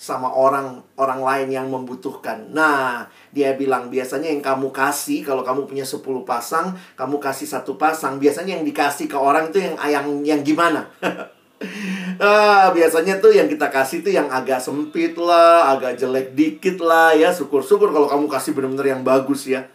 sama 0.02 0.34
orang 0.34 0.82
orang 0.98 1.22
lain 1.22 1.48
yang 1.54 1.70
membutuhkan. 1.70 2.50
Nah, 2.50 3.06
dia 3.30 3.54
bilang 3.54 3.94
biasanya 3.94 4.34
yang 4.34 4.42
kamu 4.42 4.74
kasih 4.74 5.22
kalau 5.22 5.46
kamu 5.46 5.70
punya 5.70 5.86
10 5.86 6.02
pasang, 6.26 6.74
kamu 6.98 7.22
kasih 7.22 7.46
satu 7.46 7.78
pasang. 7.78 8.18
Biasanya 8.18 8.58
yang 8.58 8.66
dikasih 8.66 9.06
ke 9.06 9.14
orang 9.14 9.54
itu 9.54 9.62
yang 9.62 9.78
yang 9.86 10.06
yang 10.26 10.42
gimana? 10.42 10.90
ah, 12.18 12.74
biasanya 12.74 13.22
tuh 13.22 13.30
yang 13.30 13.46
kita 13.46 13.70
kasih 13.70 14.02
tuh 14.02 14.10
yang 14.10 14.26
agak 14.34 14.58
sempit 14.58 15.14
lah, 15.22 15.78
agak 15.78 16.02
jelek 16.02 16.34
dikit 16.34 16.82
lah 16.82 17.14
ya. 17.14 17.30
Syukur-syukur 17.30 17.94
kalau 17.94 18.10
kamu 18.10 18.26
kasih 18.26 18.58
benar-benar 18.58 18.98
yang 18.98 19.06
bagus 19.06 19.46
ya. 19.46 19.70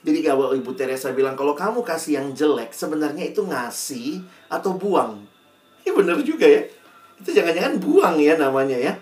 Jadi 0.00 0.24
kalau 0.24 0.56
Ibu 0.56 0.72
Teresa 0.72 1.12
bilang 1.12 1.36
kalau 1.36 1.52
kamu 1.52 1.84
kasih 1.84 2.24
yang 2.24 2.32
jelek, 2.32 2.72
sebenarnya 2.72 3.28
itu 3.28 3.44
ngasih 3.44 4.24
atau 4.48 4.80
buang. 4.80 5.28
Ini 5.84 5.92
benar 5.92 6.24
juga 6.24 6.48
ya. 6.48 6.64
Itu 7.20 7.36
jangan-jangan 7.36 7.76
buang 7.76 8.16
ya 8.16 8.40
namanya 8.40 8.80
ya. 8.80 8.96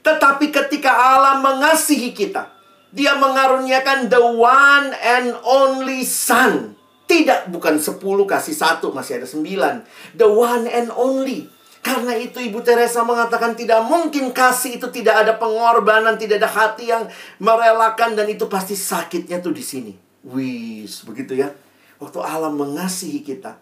Tetapi 0.00 0.48
ketika 0.48 0.90
Allah 0.90 1.40
mengasihi 1.40 2.16
kita, 2.16 2.48
dia 2.90 3.14
mengaruniakan 3.14 4.10
the 4.10 4.20
one 4.20 4.90
and 4.98 5.36
only 5.46 6.02
son. 6.02 6.74
Tidak, 7.06 7.50
bukan 7.50 7.76
sepuluh 7.82 8.22
kasih 8.22 8.54
satu, 8.54 8.94
masih 8.94 9.18
ada 9.18 9.26
sembilan. 9.26 9.82
The 10.14 10.30
one 10.30 10.70
and 10.70 10.94
only. 10.94 11.50
Karena 11.80 12.12
itu 12.12 12.38
Ibu 12.38 12.60
Teresa 12.60 13.02
mengatakan 13.02 13.56
tidak 13.56 13.80
mungkin 13.88 14.36
kasih 14.36 14.76
itu 14.78 14.92
tidak 14.92 15.24
ada 15.26 15.32
pengorbanan, 15.40 16.20
tidak 16.20 16.44
ada 16.44 16.50
hati 16.50 16.92
yang 16.92 17.08
merelakan 17.40 18.14
dan 18.14 18.28
itu 18.28 18.46
pasti 18.46 18.76
sakitnya 18.76 19.40
tuh 19.40 19.56
di 19.56 19.64
sini. 19.64 19.92
Wis, 20.28 21.02
begitu 21.08 21.40
ya. 21.40 21.48
Waktu 21.96 22.20
Allah 22.20 22.52
mengasihi 22.52 23.24
kita, 23.24 23.56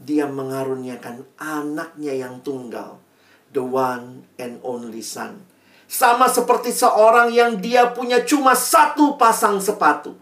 dia 0.00 0.24
mengaruniakan 0.24 1.24
anaknya 1.36 2.16
yang 2.16 2.40
tunggal 2.40 3.00
the 3.52 3.64
one 3.64 4.28
and 4.36 4.60
only 4.64 5.04
son. 5.04 5.47
Sama 5.88 6.28
seperti 6.28 6.68
seorang 6.68 7.32
yang 7.32 7.56
dia 7.56 7.88
punya 7.96 8.20
cuma 8.20 8.52
satu 8.52 9.16
pasang 9.16 9.56
sepatu. 9.56 10.12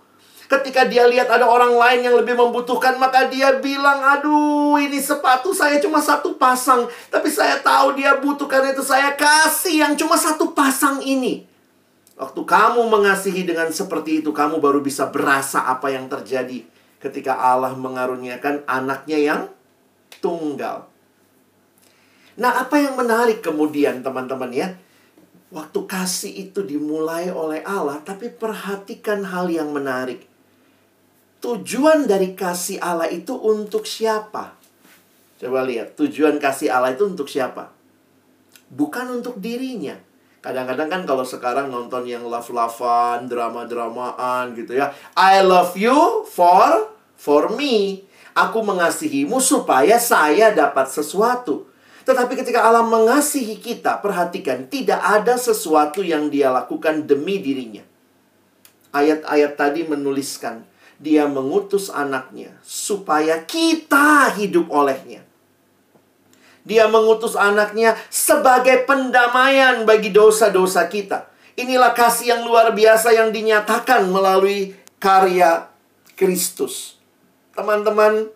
Ketika 0.46 0.86
dia 0.86 1.10
lihat 1.10 1.26
ada 1.26 1.42
orang 1.42 1.74
lain 1.74 2.06
yang 2.06 2.14
lebih 2.14 2.38
membutuhkan, 2.38 2.94
maka 3.02 3.26
dia 3.26 3.58
bilang, 3.58 3.98
aduh 3.98 4.78
ini 4.78 5.02
sepatu 5.02 5.50
saya 5.50 5.82
cuma 5.82 5.98
satu 5.98 6.38
pasang. 6.38 6.86
Tapi 7.10 7.26
saya 7.26 7.58
tahu 7.58 7.98
dia 7.98 8.14
butuh 8.22 8.46
karena 8.46 8.70
itu 8.70 8.86
saya 8.86 9.18
kasih 9.18 9.82
yang 9.82 9.92
cuma 9.98 10.14
satu 10.14 10.54
pasang 10.54 11.02
ini. 11.02 11.42
Waktu 12.14 12.46
kamu 12.46 12.86
mengasihi 12.86 13.42
dengan 13.42 13.74
seperti 13.74 14.22
itu, 14.22 14.30
kamu 14.30 14.62
baru 14.62 14.78
bisa 14.78 15.10
berasa 15.10 15.66
apa 15.66 15.90
yang 15.90 16.06
terjadi 16.06 16.62
ketika 17.02 17.34
Allah 17.36 17.74
mengaruniakan 17.74 18.64
anaknya 18.70 19.18
yang 19.18 19.40
tunggal. 20.22 20.86
Nah, 22.38 22.62
apa 22.62 22.78
yang 22.78 22.94
menarik 22.94 23.42
kemudian 23.42 24.00
teman-teman 24.06 24.54
ya? 24.54 24.68
Waktu 25.46 25.80
kasih 25.86 26.50
itu 26.50 26.66
dimulai 26.66 27.30
oleh 27.30 27.62
Allah, 27.62 28.02
tapi 28.02 28.26
perhatikan 28.34 29.22
hal 29.22 29.46
yang 29.46 29.70
menarik. 29.70 30.26
Tujuan 31.38 32.10
dari 32.10 32.34
kasih 32.34 32.82
Allah 32.82 33.06
itu 33.06 33.38
untuk 33.38 33.86
siapa? 33.86 34.58
Coba 35.38 35.62
lihat, 35.62 35.94
tujuan 35.94 36.42
kasih 36.42 36.74
Allah 36.74 36.98
itu 36.98 37.06
untuk 37.06 37.30
siapa? 37.30 37.70
Bukan 38.72 39.22
untuk 39.22 39.38
dirinya. 39.38 39.94
Kadang-kadang 40.42 40.88
kan 40.90 41.02
kalau 41.06 41.22
sekarang 41.22 41.70
nonton 41.70 42.06
yang 42.06 42.26
love-lovean, 42.26 43.30
drama-dramaan 43.30 44.54
gitu 44.58 44.78
ya. 44.78 44.90
I 45.14 45.42
love 45.42 45.74
you 45.78 46.26
for 46.26 46.90
for 47.14 47.50
me. 47.54 48.06
Aku 48.34 48.62
mengasihimu 48.62 49.42
supaya 49.42 49.98
saya 49.98 50.54
dapat 50.54 50.86
sesuatu. 50.86 51.66
Tetapi 52.06 52.38
ketika 52.38 52.62
Allah 52.62 52.86
mengasihi 52.86 53.58
kita, 53.58 53.98
perhatikan, 53.98 54.70
tidak 54.70 55.02
ada 55.02 55.34
sesuatu 55.34 56.06
yang 56.06 56.30
dia 56.30 56.54
lakukan 56.54 57.02
demi 57.02 57.42
dirinya. 57.42 57.82
Ayat-ayat 58.94 59.58
tadi 59.58 59.82
menuliskan, 59.82 60.62
dia 61.02 61.26
mengutus 61.26 61.90
anaknya 61.90 62.54
supaya 62.62 63.42
kita 63.42 64.30
hidup 64.38 64.70
olehnya. 64.70 65.26
Dia 66.62 66.86
mengutus 66.86 67.34
anaknya 67.34 67.98
sebagai 68.06 68.86
pendamaian 68.86 69.82
bagi 69.82 70.14
dosa-dosa 70.14 70.86
kita. 70.86 71.26
Inilah 71.58 71.90
kasih 71.90 72.38
yang 72.38 72.42
luar 72.46 72.70
biasa 72.70 73.18
yang 73.18 73.34
dinyatakan 73.34 74.06
melalui 74.10 74.78
karya 75.02 75.70
Kristus. 76.14 76.98
Teman-teman, 77.54 78.30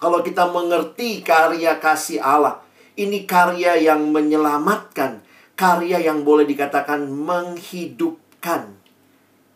kalau 0.00 0.20
kita 0.20 0.48
mengerti 0.48 1.20
karya 1.20 1.76
kasih 1.76 2.20
Allah, 2.24 2.64
ini 2.98 3.28
karya 3.28 3.78
yang 3.78 4.10
menyelamatkan, 4.10 5.22
karya 5.54 6.02
yang 6.02 6.26
boleh 6.26 6.48
dikatakan 6.48 7.06
menghidupkan. 7.06 8.74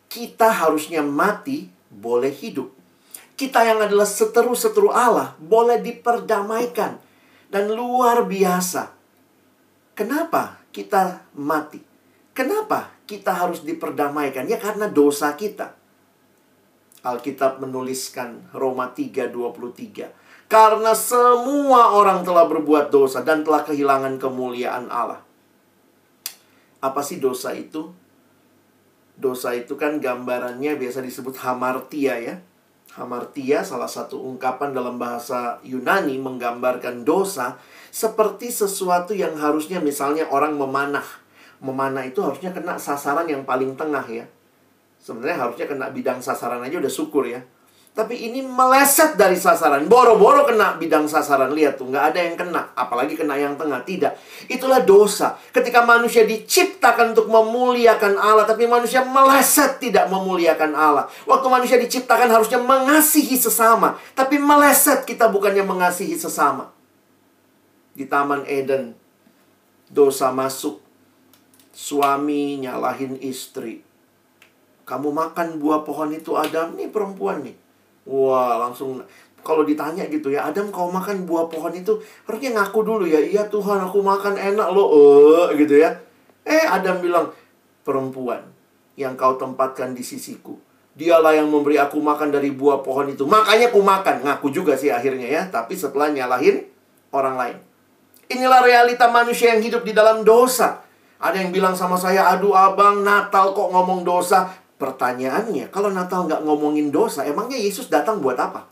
Kita 0.07 0.49
harusnya 0.53 1.03
mati, 1.03 1.67
boleh 1.91 2.31
hidup. 2.31 2.71
Kita 3.35 3.67
yang 3.67 3.83
adalah 3.83 4.07
seteru-seteru 4.07 4.95
Allah, 4.95 5.35
boleh 5.43 5.83
diperdamaikan. 5.83 7.03
Dan 7.51 7.71
luar 7.75 8.27
biasa. 8.27 8.95
Kenapa 9.95 10.63
kita 10.75 11.23
mati? 11.39 11.79
Kenapa 12.35 12.91
kita 13.07 13.31
harus 13.31 13.63
diperdamaikan? 13.63 14.51
Ya 14.51 14.59
karena 14.59 14.91
dosa 14.91 15.31
kita. 15.39 15.79
Alkitab 17.07 17.63
menuliskan 17.63 18.51
Roma 18.51 18.91
3:23. 18.91 20.11
Karena 20.47 20.93
semua 20.93 21.97
orang 21.97 22.23
telah 22.23 22.45
berbuat 22.45 22.93
dosa 22.93 23.25
dan 23.25 23.43
telah 23.43 23.65
kehilangan 23.65 24.21
kemuliaan 24.21 24.93
Allah. 24.93 25.25
Apa 26.85 27.01
sih 27.01 27.17
dosa 27.17 27.57
itu? 27.57 27.89
Dosa 29.17 29.57
itu 29.57 29.79
kan 29.81 30.03
gambarannya 30.03 30.77
biasa 30.77 31.01
disebut 31.01 31.41
hamartia 31.41 32.21
ya. 32.21 32.35
Hamartia 32.95 33.65
salah 33.67 33.89
satu 33.91 34.23
ungkapan 34.23 34.71
dalam 34.71 35.01
bahasa 35.01 35.59
Yunani 35.67 36.21
menggambarkan 36.21 37.03
dosa 37.03 37.59
seperti 37.91 38.53
sesuatu 38.53 39.17
yang 39.17 39.35
harusnya 39.35 39.81
misalnya 39.81 40.29
orang 40.31 40.55
memanah. 40.61 41.07
Memanah 41.65 42.05
itu 42.05 42.21
harusnya 42.21 42.53
kena 42.53 42.77
sasaran 42.77 43.27
yang 43.27 43.43
paling 43.49 43.75
tengah 43.75 44.05
ya. 44.07 44.27
Sebenarnya 45.01 45.47
harusnya 45.47 45.67
kena 45.67 45.91
bidang 45.91 46.21
sasaran 46.21 46.61
aja 46.61 46.77
udah 46.79 46.93
syukur 46.93 47.25
ya. 47.25 47.41
Tapi 47.95 48.27
ini 48.27 48.43
meleset 48.43 49.15
dari 49.15 49.39
sasaran. 49.39 49.87
Boro-boro 49.87 50.43
kena 50.43 50.75
bidang 50.75 51.07
sasaran. 51.07 51.55
Lihat 51.55 51.79
tuh, 51.79 51.87
nggak 51.87 52.05
ada 52.11 52.19
yang 52.27 52.35
kena. 52.35 52.75
Apalagi 52.75 53.15
kena 53.15 53.39
yang 53.39 53.55
tengah. 53.55 53.87
Tidak. 53.87 54.19
Itulah 54.51 54.83
dosa. 54.83 55.39
Ketika 55.55 55.87
manusia 55.87 56.27
diciptakan 56.27 57.15
untuk 57.15 57.31
memuliakan 57.31 58.19
Allah. 58.19 58.51
Tapi 58.51 58.67
manusia 58.67 59.07
meleset 59.07 59.79
tidak 59.79 60.11
memuliakan 60.11 60.75
Allah. 60.75 61.07
Waktu 61.23 61.47
manusia 61.47 61.79
diciptakan 61.79 62.35
harusnya 62.35 62.59
mengasihi 62.59 63.39
sesama. 63.39 63.95
Tapi 64.19 64.43
meleset 64.43 65.07
kita 65.07 65.31
bukannya 65.31 65.63
mengasihi 65.63 66.19
sesama. 66.19 66.75
Di 67.95 68.11
Taman 68.11 68.43
Eden. 68.51 68.99
Dosa 69.87 70.35
masuk. 70.35 70.83
Suami 71.71 72.59
nyalahin 72.59 73.23
istri. 73.23 73.87
Kamu 74.83 75.15
makan 75.15 75.63
buah 75.63 75.87
pohon 75.87 76.11
itu 76.11 76.35
Adam. 76.35 76.75
Nih 76.75 76.91
perempuan 76.91 77.47
nih 77.47 77.63
Wah, 78.05 78.61
langsung 78.61 79.01
kalau 79.45 79.65
ditanya 79.65 80.09
gitu 80.09 80.33
ya, 80.33 80.49
Adam 80.49 80.73
kau 80.73 80.89
makan 80.89 81.29
buah 81.29 81.49
pohon 81.53 81.73
itu 81.73 82.01
harusnya 82.25 82.57
ngaku 82.57 82.81
dulu 82.81 83.05
ya, 83.05 83.21
iya 83.21 83.45
Tuhan 83.45 83.77
aku 83.85 84.01
makan 84.01 84.41
enak 84.41 84.69
loh, 84.73 84.89
eh 85.53 85.57
gitu 85.61 85.81
ya. 85.81 85.93
Eh 86.45 86.65
Adam 86.65 87.01
bilang, 87.01 87.29
perempuan 87.85 88.41
yang 88.97 89.15
kau 89.15 89.37
tempatkan 89.37 89.93
di 89.93 90.01
sisiku. 90.01 90.57
Dialah 90.95 91.35
yang 91.35 91.51
memberi 91.51 91.75
aku 91.75 91.99
makan 91.99 92.31
dari 92.31 92.55
buah 92.55 92.81
pohon 92.81 93.11
itu. 93.11 93.27
Makanya 93.27 93.75
aku 93.75 93.83
makan. 93.83 94.23
Ngaku 94.23 94.55
juga 94.55 94.79
sih 94.79 94.95
akhirnya 94.95 95.27
ya. 95.27 95.43
Tapi 95.51 95.75
setelah 95.75 96.07
nyalahin 96.15 96.63
orang 97.11 97.35
lain. 97.35 97.57
Inilah 98.31 98.63
realita 98.63 99.11
manusia 99.11 99.53
yang 99.53 99.61
hidup 99.61 99.83
di 99.83 99.91
dalam 99.91 100.23
dosa. 100.23 100.87
Ada 101.19 101.43
yang 101.43 101.51
bilang 101.51 101.75
sama 101.75 101.99
saya, 101.99 102.31
aduh 102.31 102.55
abang 102.55 103.03
Natal 103.03 103.51
kok 103.51 103.69
ngomong 103.75 104.07
dosa. 104.07 104.47
Pertanyaannya, 104.75 105.71
kalau 105.71 105.95
Natal 105.95 106.27
nggak 106.27 106.43
ngomongin 106.43 106.91
dosa, 106.91 107.23
emangnya 107.23 107.55
Yesus 107.55 107.87
datang 107.87 108.19
buat 108.19 108.35
apa? 108.35 108.67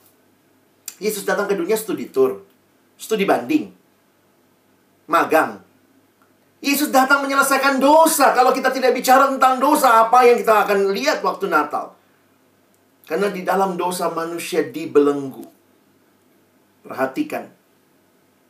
Yesus 0.98 1.22
datang 1.22 1.46
ke 1.46 1.54
dunia 1.54 1.78
studi 1.78 2.10
tour, 2.10 2.42
studi 2.98 3.22
banding, 3.22 3.70
magang. 5.06 5.62
Yesus 6.62 6.94
datang 6.94 7.26
menyelesaikan 7.26 7.82
dosa. 7.82 8.30
Kalau 8.38 8.54
kita 8.54 8.70
tidak 8.70 8.94
bicara 8.94 9.26
tentang 9.26 9.58
dosa, 9.58 10.06
apa 10.06 10.22
yang 10.22 10.38
kita 10.38 10.62
akan 10.62 10.94
lihat 10.94 11.18
waktu 11.22 11.50
Natal? 11.50 11.98
Karena 13.02 13.34
di 13.34 13.42
dalam 13.42 13.74
dosa 13.74 14.14
manusia 14.14 14.62
dibelenggu. 14.62 15.42
Perhatikan 16.86 17.50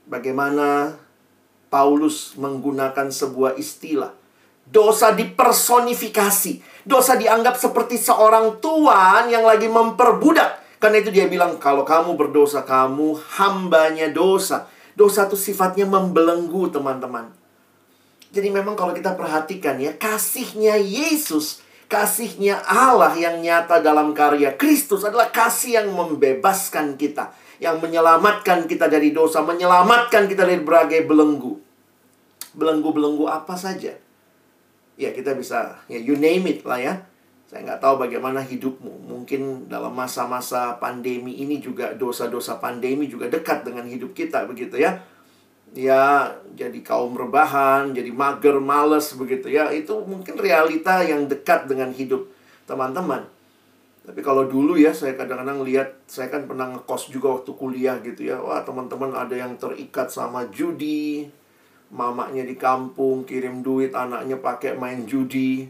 bagaimana 0.05 0.97
Paulus 1.73 2.37
menggunakan 2.37 3.09
sebuah 3.09 3.57
istilah 3.57 4.13
Dosa 4.73 5.11
dipersonifikasi. 5.11 6.72
Dosa 6.83 7.15
dianggap 7.15 7.55
seperti 7.55 7.95
seorang 7.95 8.59
tuan 8.59 9.31
yang 9.31 9.47
lagi 9.47 9.71
memperbudak. 9.71 10.83
Karena 10.83 10.99
itu 10.99 11.15
dia 11.15 11.31
bilang, 11.31 11.63
kalau 11.63 11.87
kamu 11.87 12.19
berdosa, 12.19 12.67
kamu 12.67 13.15
hambanya 13.39 14.11
dosa. 14.11 14.67
Dosa 14.99 15.31
itu 15.31 15.39
sifatnya 15.39 15.87
membelenggu, 15.87 16.67
teman-teman. 16.75 17.31
Jadi 18.35 18.51
memang 18.51 18.75
kalau 18.75 18.91
kita 18.91 19.15
perhatikan 19.15 19.79
ya, 19.79 19.95
kasihnya 19.95 20.75
Yesus, 20.83 21.63
kasihnya 21.87 22.59
Allah 22.67 23.15
yang 23.15 23.39
nyata 23.39 23.79
dalam 23.79 24.11
karya 24.11 24.59
Kristus 24.59 25.07
adalah 25.07 25.31
kasih 25.31 25.79
yang 25.79 25.89
membebaskan 25.95 26.99
kita. 26.99 27.31
Yang 27.63 27.79
menyelamatkan 27.79 28.67
kita 28.67 28.91
dari 28.91 29.15
dosa, 29.15 29.39
menyelamatkan 29.47 30.27
kita 30.27 30.43
dari 30.43 30.59
berbagai 30.59 31.07
belenggu. 31.07 31.63
Belenggu-belenggu 32.59 33.31
apa 33.31 33.55
saja 33.55 34.02
ya 34.97 35.11
kita 35.13 35.33
bisa 35.37 35.81
ya 35.89 35.99
you 35.99 36.17
name 36.17 36.45
it 36.49 36.63
lah 36.65 36.81
ya. 36.81 36.95
Saya 37.53 37.69
nggak 37.69 37.85
tahu 37.85 38.09
bagaimana 38.09 38.41
hidupmu. 38.41 39.13
Mungkin 39.13 39.69
dalam 39.69 39.93
masa-masa 39.93 40.81
pandemi 40.81 41.37
ini 41.37 41.61
juga 41.61 41.93
dosa-dosa 41.93 42.57
pandemi 42.57 43.13
juga 43.13 43.29
dekat 43.29 43.69
dengan 43.69 43.85
hidup 43.85 44.17
kita 44.17 44.49
begitu 44.49 44.81
ya. 44.81 45.05
Ya 45.77 46.33
jadi 46.57 46.81
kaum 46.81 47.13
rebahan 47.13 47.93
jadi 47.93 48.09
mager 48.09 48.57
males 48.57 49.13
begitu 49.13 49.53
ya. 49.53 49.69
Itu 49.69 50.01
mungkin 50.09 50.41
realita 50.41 51.05
yang 51.05 51.29
dekat 51.29 51.69
dengan 51.69 51.93
hidup 51.93 52.25
teman-teman. 52.65 53.29
Tapi 54.03 54.19
kalau 54.25 54.49
dulu 54.49 54.81
ya 54.81 54.91
saya 54.97 55.15
kadang-kadang 55.15 55.63
lihat 55.63 56.09
saya 56.09 56.33
kan 56.33 56.49
pernah 56.49 56.73
ngekos 56.73 57.13
juga 57.13 57.37
waktu 57.37 57.53
kuliah 57.53 58.01
gitu 58.01 58.33
ya. 58.33 58.41
Wah 58.41 58.65
teman-teman 58.65 59.13
ada 59.13 59.37
yang 59.37 59.61
terikat 59.61 60.09
sama 60.09 60.49
judi 60.49 61.29
mamanya 61.93 62.43
di 62.43 62.57
kampung 62.57 63.29
kirim 63.29 63.61
duit 63.61 63.93
anaknya 63.93 64.41
pakai 64.41 64.75
main 64.81 65.05
judi 65.05 65.69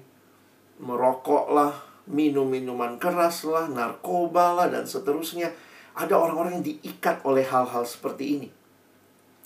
merokok 0.78 1.50
lah 1.50 1.74
minum 2.06 2.46
minuman 2.46 2.96
keras 2.96 3.42
lah 3.42 3.66
narkoba 3.66 4.54
lah 4.54 4.66
dan 4.70 4.86
seterusnya 4.86 5.50
ada 5.98 6.14
orang-orang 6.16 6.62
yang 6.62 6.66
diikat 6.70 7.26
oleh 7.26 7.42
hal-hal 7.42 7.82
seperti 7.82 8.24
ini 8.38 8.48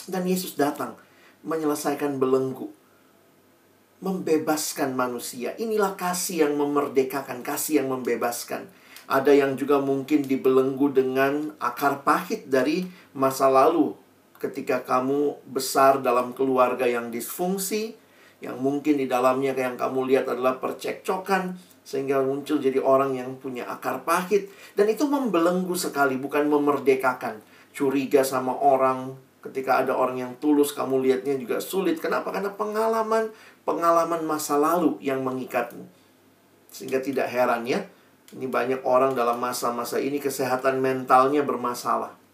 dan 0.06 0.22
Yesus 0.22 0.54
datang 0.54 0.94
menyelesaikan 1.46 2.18
belenggu. 2.22 2.70
Membebaskan 4.02 4.92
manusia. 4.92 5.56
Inilah 5.56 5.96
kasih 5.98 6.46
yang 6.46 6.54
memerdekakan, 6.60 7.40
kasih 7.40 7.82
yang 7.82 7.88
membebaskan. 7.90 8.68
Ada 9.06 9.32
yang 9.32 9.54
juga 9.54 9.78
mungkin 9.80 10.26
dibelenggu 10.26 10.90
dengan 10.92 11.54
akar 11.62 12.02
pahit 12.02 12.50
dari 12.50 12.86
masa 13.16 13.48
lalu. 13.48 13.94
Ketika 14.36 14.84
kamu 14.84 15.48
besar 15.48 16.04
dalam 16.04 16.36
keluarga 16.36 16.84
yang 16.84 17.08
disfungsi, 17.08 17.96
yang 18.44 18.60
mungkin 18.60 19.00
di 19.00 19.08
dalamnya 19.08 19.56
yang 19.56 19.80
kamu 19.80 20.04
lihat 20.12 20.28
adalah 20.28 20.60
percekcokan, 20.60 21.56
sehingga 21.86 22.20
muncul 22.20 22.58
jadi 22.58 22.82
orang 22.82 23.16
yang 23.16 23.38
punya 23.40 23.64
akar 23.70 24.04
pahit. 24.04 24.52
Dan 24.76 24.92
itu 24.92 25.06
membelenggu 25.08 25.72
sekali, 25.78 26.20
bukan 26.20 26.50
memerdekakan. 26.50 27.40
Curiga 27.72 28.26
sama 28.26 28.52
orang, 28.52 29.16
ketika 29.40 29.80
ada 29.80 29.94
orang 29.94 30.18
yang 30.18 30.32
tulus, 30.42 30.74
kamu 30.74 31.00
lihatnya 31.00 31.38
juga 31.38 31.62
sulit. 31.62 32.02
Kenapa? 32.02 32.34
Karena 32.34 32.52
pengalaman, 32.52 33.30
pengalaman 33.62 34.26
masa 34.26 34.58
lalu 34.58 34.98
yang 35.00 35.22
mengikatmu. 35.22 35.86
Sehingga 36.68 37.00
tidak 37.00 37.30
heran 37.30 37.64
ya, 37.64 37.86
ini 38.34 38.50
banyak 38.50 38.82
orang 38.82 39.14
dalam 39.14 39.38
masa-masa 39.38 40.02
ini 40.02 40.18
kesehatan 40.18 40.82
mentalnya 40.82 41.46
bermasalah. 41.46 42.25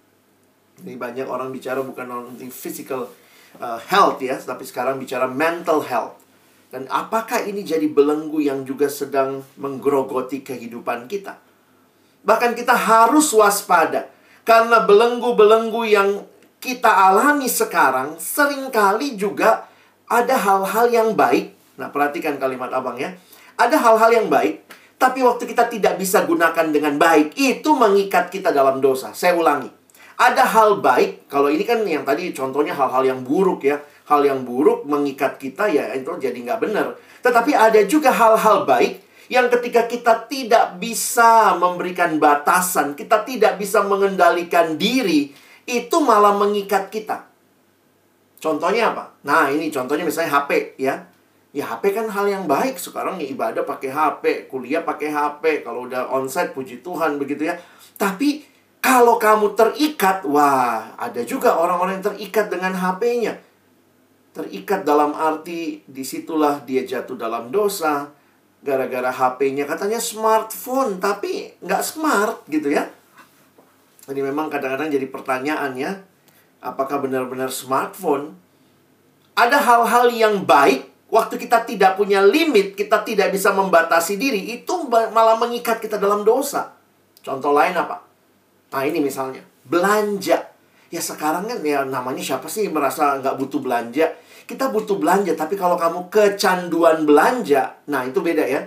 Ini 0.80 0.96
banyak 0.96 1.28
orang 1.28 1.52
bicara 1.52 1.84
bukan 1.84 2.08
nanti 2.08 2.48
physical 2.48 3.12
uh, 3.60 3.78
health 3.92 4.24
ya, 4.24 4.40
tapi 4.40 4.64
sekarang 4.64 4.96
bicara 4.96 5.28
mental 5.28 5.84
health. 5.84 6.16
Dan 6.72 6.88
apakah 6.88 7.44
ini 7.44 7.60
jadi 7.60 7.84
belenggu 7.84 8.40
yang 8.40 8.64
juga 8.64 8.88
sedang 8.88 9.44
menggerogoti 9.60 10.40
kehidupan 10.40 11.04
kita? 11.04 11.36
Bahkan 12.24 12.56
kita 12.56 12.72
harus 12.72 13.28
waspada. 13.36 14.08
Karena 14.42 14.82
belenggu-belenggu 14.82 15.82
yang 15.86 16.24
kita 16.58 16.88
alami 16.88 17.46
sekarang 17.46 18.18
sering 18.18 18.72
kali 18.72 19.14
juga 19.14 19.68
ada 20.08 20.34
hal-hal 20.34 20.86
yang 20.90 21.08
baik. 21.12 21.52
Nah, 21.76 21.92
perhatikan 21.92 22.40
kalimat 22.40 22.72
abang 22.72 22.96
ya. 22.96 23.14
Ada 23.54 23.76
hal-hal 23.78 24.10
yang 24.24 24.26
baik, 24.32 24.64
tapi 24.96 25.20
waktu 25.20 25.44
kita 25.44 25.68
tidak 25.68 25.94
bisa 26.00 26.24
gunakan 26.24 26.72
dengan 26.72 26.96
baik, 26.96 27.36
itu 27.36 27.70
mengikat 27.76 28.30
kita 28.32 28.54
dalam 28.54 28.80
dosa. 28.80 29.12
Saya 29.12 29.36
ulangi. 29.36 29.81
Ada 30.18 30.44
hal 30.44 30.84
baik, 30.84 31.26
kalau 31.26 31.48
ini 31.48 31.64
kan 31.64 31.82
yang 31.86 32.04
tadi 32.04 32.30
contohnya 32.36 32.76
hal-hal 32.76 33.02
yang 33.04 33.20
buruk 33.24 33.64
ya. 33.64 33.80
Hal 34.02 34.26
yang 34.26 34.42
buruk 34.42 34.84
mengikat 34.84 35.38
kita 35.38 35.70
ya 35.70 35.94
itu 35.94 36.10
jadi 36.18 36.34
nggak 36.34 36.60
benar. 36.60 36.98
Tetapi 37.22 37.54
ada 37.54 37.80
juga 37.86 38.10
hal-hal 38.10 38.66
baik 38.66 39.00
yang 39.32 39.48
ketika 39.48 39.88
kita 39.88 40.28
tidak 40.28 40.76
bisa 40.76 41.56
memberikan 41.56 42.20
batasan, 42.20 42.92
kita 42.92 43.24
tidak 43.24 43.56
bisa 43.56 43.80
mengendalikan 43.80 44.76
diri, 44.76 45.32
itu 45.64 45.96
malah 46.04 46.36
mengikat 46.36 46.92
kita. 46.92 47.32
Contohnya 48.42 48.92
apa? 48.92 49.14
Nah, 49.22 49.48
ini 49.48 49.70
contohnya 49.70 50.04
misalnya 50.04 50.42
HP 50.42 50.76
ya. 50.76 51.08
Ya 51.52 51.64
HP 51.68 51.96
kan 51.96 52.08
hal 52.08 52.26
yang 52.28 52.44
baik 52.48 52.80
sekarang 52.80 53.20
ya 53.20 53.28
ibadah 53.28 53.62
pakai 53.62 53.88
HP, 53.92 54.24
kuliah 54.52 54.82
pakai 54.82 55.12
HP, 55.12 55.64
kalau 55.64 55.88
udah 55.88 56.12
onsite 56.12 56.52
puji 56.52 56.84
Tuhan 56.84 57.16
begitu 57.16 57.48
ya. 57.48 57.56
Tapi 57.96 58.51
kalau 58.82 59.16
kamu 59.16 59.54
terikat, 59.54 60.26
wah 60.26 60.98
ada 60.98 61.22
juga 61.22 61.54
orang-orang 61.54 62.02
yang 62.02 62.06
terikat 62.12 62.50
dengan 62.50 62.74
HP-nya. 62.74 63.38
Terikat 64.34 64.82
dalam 64.82 65.14
arti 65.14 65.86
di 65.86 66.02
situlah 66.02 66.58
dia 66.66 66.82
jatuh 66.82 67.14
dalam 67.14 67.54
dosa. 67.54 68.10
Gara-gara 68.62 69.14
HP-nya 69.14 69.70
katanya 69.70 70.02
smartphone, 70.02 70.98
tapi 70.98 71.54
nggak 71.62 71.82
smart 71.82 72.42
gitu 72.50 72.74
ya. 72.74 72.90
Jadi 74.10 74.18
memang 74.18 74.50
kadang-kadang 74.50 74.90
jadi 74.90 75.06
pertanyaan 75.06 75.72
ya, 75.78 76.02
apakah 76.58 76.98
benar-benar 76.98 77.54
smartphone? 77.54 78.34
Ada 79.38 79.62
hal-hal 79.62 80.10
yang 80.10 80.42
baik 80.42 80.92
Waktu 81.12 81.36
kita 81.36 81.68
tidak 81.68 82.00
punya 82.00 82.24
limit, 82.24 82.72
kita 82.72 83.04
tidak 83.04 83.36
bisa 83.36 83.52
membatasi 83.52 84.16
diri, 84.16 84.56
itu 84.56 84.88
malah 84.88 85.36
mengikat 85.36 85.76
kita 85.76 86.00
dalam 86.00 86.24
dosa. 86.24 86.72
Contoh 87.20 87.52
lain 87.52 87.76
apa? 87.76 88.11
Nah 88.72 88.82
ini 88.88 88.98
misalnya, 89.04 89.44
belanja. 89.68 90.50
Ya 90.92 91.00
sekarang 91.00 91.48
kan 91.48 91.60
ya 91.64 91.84
namanya 91.88 92.20
siapa 92.20 92.48
sih 92.48 92.68
merasa 92.68 93.20
nggak 93.20 93.36
butuh 93.40 93.60
belanja? 93.60 94.12
Kita 94.44 94.68
butuh 94.68 95.00
belanja, 95.00 95.32
tapi 95.38 95.56
kalau 95.56 95.78
kamu 95.78 96.12
kecanduan 96.12 97.08
belanja, 97.08 97.78
nah 97.88 98.04
itu 98.04 98.20
beda 98.20 98.44
ya 98.44 98.60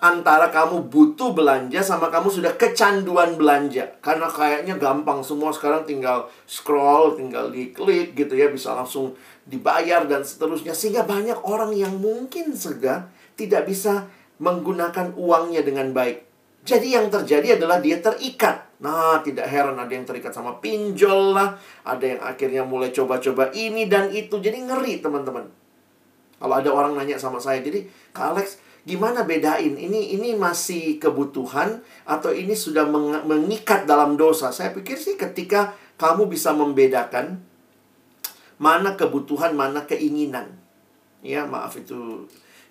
antara 0.00 0.48
kamu 0.48 0.88
butuh 0.88 1.36
belanja 1.36 1.84
sama 1.84 2.08
kamu 2.08 2.32
sudah 2.32 2.56
kecanduan 2.56 3.36
belanja. 3.36 4.00
Karena 4.00 4.26
kayaknya 4.26 4.80
gampang 4.80 5.20
semua 5.20 5.52
sekarang 5.52 5.84
tinggal 5.84 6.26
scroll, 6.48 7.20
tinggal 7.20 7.52
diklik 7.52 8.16
gitu 8.16 8.32
ya, 8.32 8.48
bisa 8.48 8.72
langsung 8.72 9.12
dibayar 9.44 10.08
dan 10.08 10.24
seterusnya. 10.24 10.72
Sehingga 10.72 11.04
banyak 11.04 11.44
orang 11.44 11.76
yang 11.76 12.00
mungkin 12.00 12.56
sega 12.56 13.12
tidak 13.36 13.68
bisa 13.68 14.08
menggunakan 14.40 15.12
uangnya 15.20 15.60
dengan 15.60 15.92
baik. 15.92 16.24
Jadi 16.64 16.96
yang 16.96 17.12
terjadi 17.12 17.60
adalah 17.60 17.84
dia 17.84 18.00
terikat. 18.00 18.69
Nah, 18.80 19.20
tidak 19.20 19.44
heran 19.44 19.76
ada 19.76 19.92
yang 19.92 20.08
terikat 20.08 20.32
sama 20.32 20.56
pinjol 20.56 21.36
lah, 21.36 21.60
ada 21.84 22.00
yang 22.00 22.20
akhirnya 22.24 22.64
mulai 22.64 22.88
coba-coba 22.88 23.52
ini 23.52 23.84
dan 23.84 24.08
itu. 24.08 24.40
Jadi 24.40 24.56
ngeri, 24.64 25.04
teman-teman. 25.04 25.44
Kalau 26.40 26.54
ada 26.56 26.70
orang 26.72 26.96
nanya 26.96 27.20
sama 27.20 27.36
saya, 27.36 27.60
jadi 27.60 27.84
Kak 28.16 28.32
Alex, 28.32 28.56
gimana 28.88 29.28
bedain? 29.28 29.76
Ini 29.76 30.16
ini 30.16 30.32
masih 30.32 30.96
kebutuhan 30.96 31.84
atau 32.08 32.32
ini 32.32 32.56
sudah 32.56 32.88
meng 32.88 33.28
mengikat 33.28 33.84
dalam 33.84 34.16
dosa? 34.16 34.48
Saya 34.48 34.72
pikir 34.72 34.96
sih 34.96 35.20
ketika 35.20 35.76
kamu 36.00 36.32
bisa 36.32 36.56
membedakan 36.56 37.44
mana 38.56 38.96
kebutuhan 38.96 39.52
mana 39.52 39.84
keinginan. 39.84 40.56
Ya 41.20 41.44
maaf 41.44 41.76
itu 41.76 42.24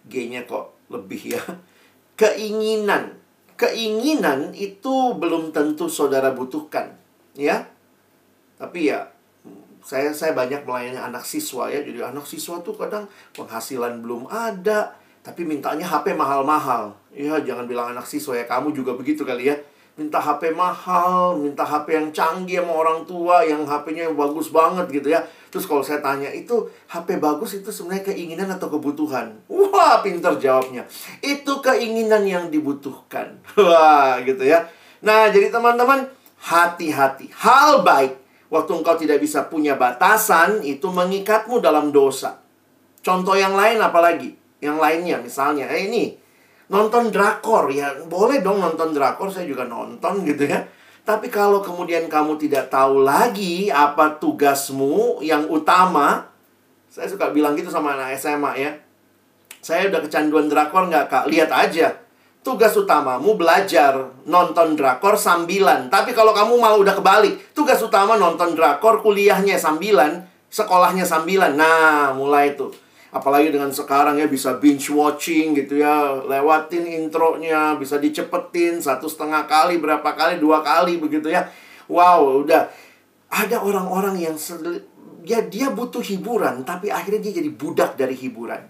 g-nya 0.09 0.49
kok 0.49 0.73
lebih 0.89 1.37
ya. 1.37 1.43
Keinginan 2.19 3.18
keinginan 3.59 4.55
itu 4.55 5.19
belum 5.19 5.51
tentu 5.51 5.91
saudara 5.91 6.31
butuhkan 6.31 6.95
ya 7.35 7.67
tapi 8.55 8.87
ya 8.87 9.11
saya 9.83 10.15
saya 10.15 10.31
banyak 10.31 10.63
melayani 10.63 10.95
anak 10.95 11.27
siswa 11.27 11.67
ya 11.67 11.83
jadi 11.83 12.07
anak 12.15 12.23
siswa 12.23 12.63
tuh 12.63 12.79
kadang 12.79 13.11
penghasilan 13.35 13.99
belum 13.99 14.31
ada 14.31 14.95
tapi 15.19 15.43
mintanya 15.43 15.85
HP 15.85 16.15
mahal-mahal. 16.15 16.95
Ya, 17.11 17.35
jangan 17.43 17.67
bilang 17.67 17.91
anak 17.91 18.07
siswa 18.07 18.33
ya, 18.39 18.47
kamu 18.47 18.71
juga 18.71 18.95
begitu 18.95 19.27
kali 19.27 19.51
ya. 19.51 19.55
Minta 19.99 20.15
HP 20.23 20.55
mahal, 20.55 21.35
minta 21.35 21.67
HP 21.67 21.91
yang 21.91 22.07
canggih 22.15 22.63
sama 22.63 22.71
orang 22.79 23.03
tua, 23.03 23.43
yang 23.43 23.67
HP-nya 23.67 24.07
yang 24.07 24.15
bagus 24.15 24.47
banget 24.47 24.87
gitu 24.87 25.11
ya. 25.11 25.19
Terus 25.51 25.67
kalau 25.67 25.83
saya 25.83 25.99
tanya, 25.99 26.31
itu 26.31 26.71
HP 26.87 27.19
bagus 27.19 27.59
itu 27.59 27.67
sebenarnya 27.67 28.15
keinginan 28.15 28.47
atau 28.55 28.71
kebutuhan? 28.71 29.35
Wah, 29.51 29.99
pinter 29.99 30.39
jawabnya. 30.39 30.87
Itu 31.19 31.59
keinginan 31.59 32.23
yang 32.23 32.47
dibutuhkan. 32.47 33.43
Wah, 33.59 34.23
gitu 34.23 34.47
ya. 34.47 34.71
Nah, 35.03 35.27
jadi 35.27 35.51
teman-teman, 35.51 36.07
hati-hati. 36.39 37.35
Hal 37.35 37.83
baik, 37.83 38.15
waktu 38.47 38.71
engkau 38.71 38.95
tidak 38.95 39.19
bisa 39.19 39.51
punya 39.51 39.75
batasan, 39.75 40.63
itu 40.63 40.87
mengikatmu 40.87 41.59
dalam 41.59 41.91
dosa. 41.91 42.39
Contoh 43.03 43.35
yang 43.35 43.59
lain 43.59 43.83
apalagi? 43.83 44.39
yang 44.59 44.77
lainnya 44.77 45.19
misalnya 45.23 45.71
eh 45.71 45.87
ini 45.87 46.15
nonton 46.69 47.09
drakor 47.09 47.69
ya. 47.73 47.91
Boleh 48.05 48.39
dong 48.39 48.61
nonton 48.61 48.93
drakor 48.93 49.29
saya 49.33 49.49
juga 49.49 49.65
nonton 49.65 50.23
gitu 50.23 50.45
ya. 50.45 50.63
Tapi 51.03 51.27
kalau 51.33 51.59
kemudian 51.65 52.05
kamu 52.05 52.37
tidak 52.37 52.69
tahu 52.69 53.01
lagi 53.01 53.73
apa 53.73 54.21
tugasmu 54.21 55.25
yang 55.25 55.49
utama 55.49 56.29
saya 56.89 57.05
suka 57.05 57.29
bilang 57.29 57.53
gitu 57.53 57.69
sama 57.69 57.93
anak 57.97 58.17
SMA 58.17 58.51
ya. 58.57 58.71
Saya 59.59 59.91
udah 59.91 60.01
kecanduan 60.01 60.49
drakor 60.49 60.89
nggak 60.89 61.05
kak? 61.09 61.25
Lihat 61.29 61.51
aja. 61.53 61.93
Tugas 62.39 62.71
utamamu 62.73 63.35
belajar 63.35 64.09
nonton 64.23 64.73
drakor 64.73 65.19
sambilan. 65.19 65.91
Tapi 65.91 66.15
kalau 66.15 66.31
kamu 66.31 66.55
malah 66.55 66.79
udah 66.79 66.95
kebalik 66.95 67.51
tugas 67.51 67.77
utama 67.83 68.15
nonton 68.15 68.55
drakor 68.55 69.03
kuliahnya 69.03 69.59
sambilan 69.59 70.25
sekolahnya 70.49 71.05
sambilan. 71.05 71.53
Nah 71.53 72.15
mulai 72.17 72.57
tuh 72.57 72.73
Apalagi 73.09 73.49
dengan 73.49 73.73
sekarang 73.73 74.21
ya 74.21 74.29
bisa 74.29 74.61
binge 74.61 74.93
watching 74.93 75.57
gitu 75.57 75.81
ya. 75.81 76.21
Lewatin 76.29 76.85
intronya 76.85 77.73
Bisa 77.81 77.97
dicepetin 77.97 78.77
satu 78.77 79.09
setengah 79.09 79.49
kali 79.49 79.81
Berapa 79.81 80.13
kali, 80.13 80.37
dua 80.37 80.61
kali 80.61 81.01
begitu 81.01 81.33
ya. 81.33 81.49
Wow, 81.89 82.45
udah. 82.45 82.69
Ada 83.29 83.61
orang-orang 83.65 84.17
yang 84.17 84.37
ya 85.25 85.41
dia 85.45 85.73
butuh 85.73 86.05
hiburan 86.05 86.61
Tapi 86.61 86.93
akhirnya 86.93 87.25
dia 87.25 87.41
jadi 87.41 87.49
budak 87.49 87.97
dari 87.97 88.13
hiburan. 88.13 88.61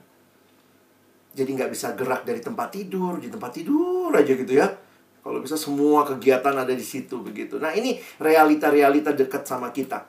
Jadi 1.36 1.50
nggak 1.56 1.72
bisa 1.72 1.94
gerak 2.00 2.24
dari 2.24 2.40
tempat 2.40 2.72
tidur 2.72 3.20
Di 3.20 3.28
tempat 3.28 3.52
tidur 3.52 4.16
aja 4.16 4.32
gitu 4.32 4.56
ya. 4.56 4.72
Kalau 5.20 5.44
bisa 5.44 5.60
semua 5.60 6.08
kegiatan 6.08 6.56
ada 6.56 6.72
di 6.72 6.82
situ 6.82 7.20
begitu. 7.20 7.60
Nah, 7.60 7.76
ini 7.76 8.00
realita-realita 8.24 9.12
dekat 9.12 9.44
sama 9.44 9.68
kita. 9.76 10.08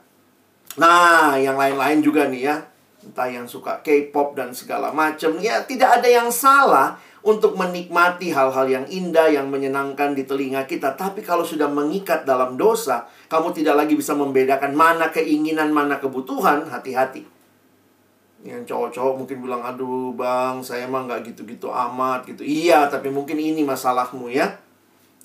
Nah, 0.78 1.34
yang 1.34 1.58
lain-lain 1.58 1.98
juga 1.98 2.30
nih 2.30 2.42
ya 2.46 2.69
entah 3.00 3.28
yang 3.32 3.48
suka 3.48 3.80
K-pop 3.80 4.36
dan 4.36 4.52
segala 4.52 4.92
macam 4.92 5.40
ya 5.40 5.64
tidak 5.64 6.00
ada 6.00 6.08
yang 6.08 6.28
salah 6.28 7.00
untuk 7.20 7.56
menikmati 7.56 8.32
hal-hal 8.32 8.68
yang 8.68 8.86
indah 8.88 9.28
yang 9.28 9.48
menyenangkan 9.48 10.12
di 10.12 10.28
telinga 10.28 10.68
kita 10.68 10.96
tapi 10.96 11.24
kalau 11.24 11.44
sudah 11.44 11.68
mengikat 11.68 12.28
dalam 12.28 12.60
dosa 12.60 13.08
kamu 13.32 13.56
tidak 13.56 13.84
lagi 13.84 13.96
bisa 13.96 14.12
membedakan 14.12 14.76
mana 14.76 15.08
keinginan 15.08 15.72
mana 15.72 15.96
kebutuhan 15.96 16.68
hati-hati 16.68 17.24
Yang 18.40 18.72
cowok-cowok 18.72 19.14
mungkin 19.20 19.36
bilang, 19.44 19.60
aduh 19.60 20.16
bang, 20.16 20.64
saya 20.64 20.88
mah 20.88 21.04
nggak 21.04 21.28
gitu-gitu 21.28 21.68
amat 21.68 22.24
gitu. 22.24 22.40
Iya, 22.40 22.88
tapi 22.88 23.12
mungkin 23.12 23.36
ini 23.36 23.60
masalahmu 23.60 24.32
ya. 24.32 24.56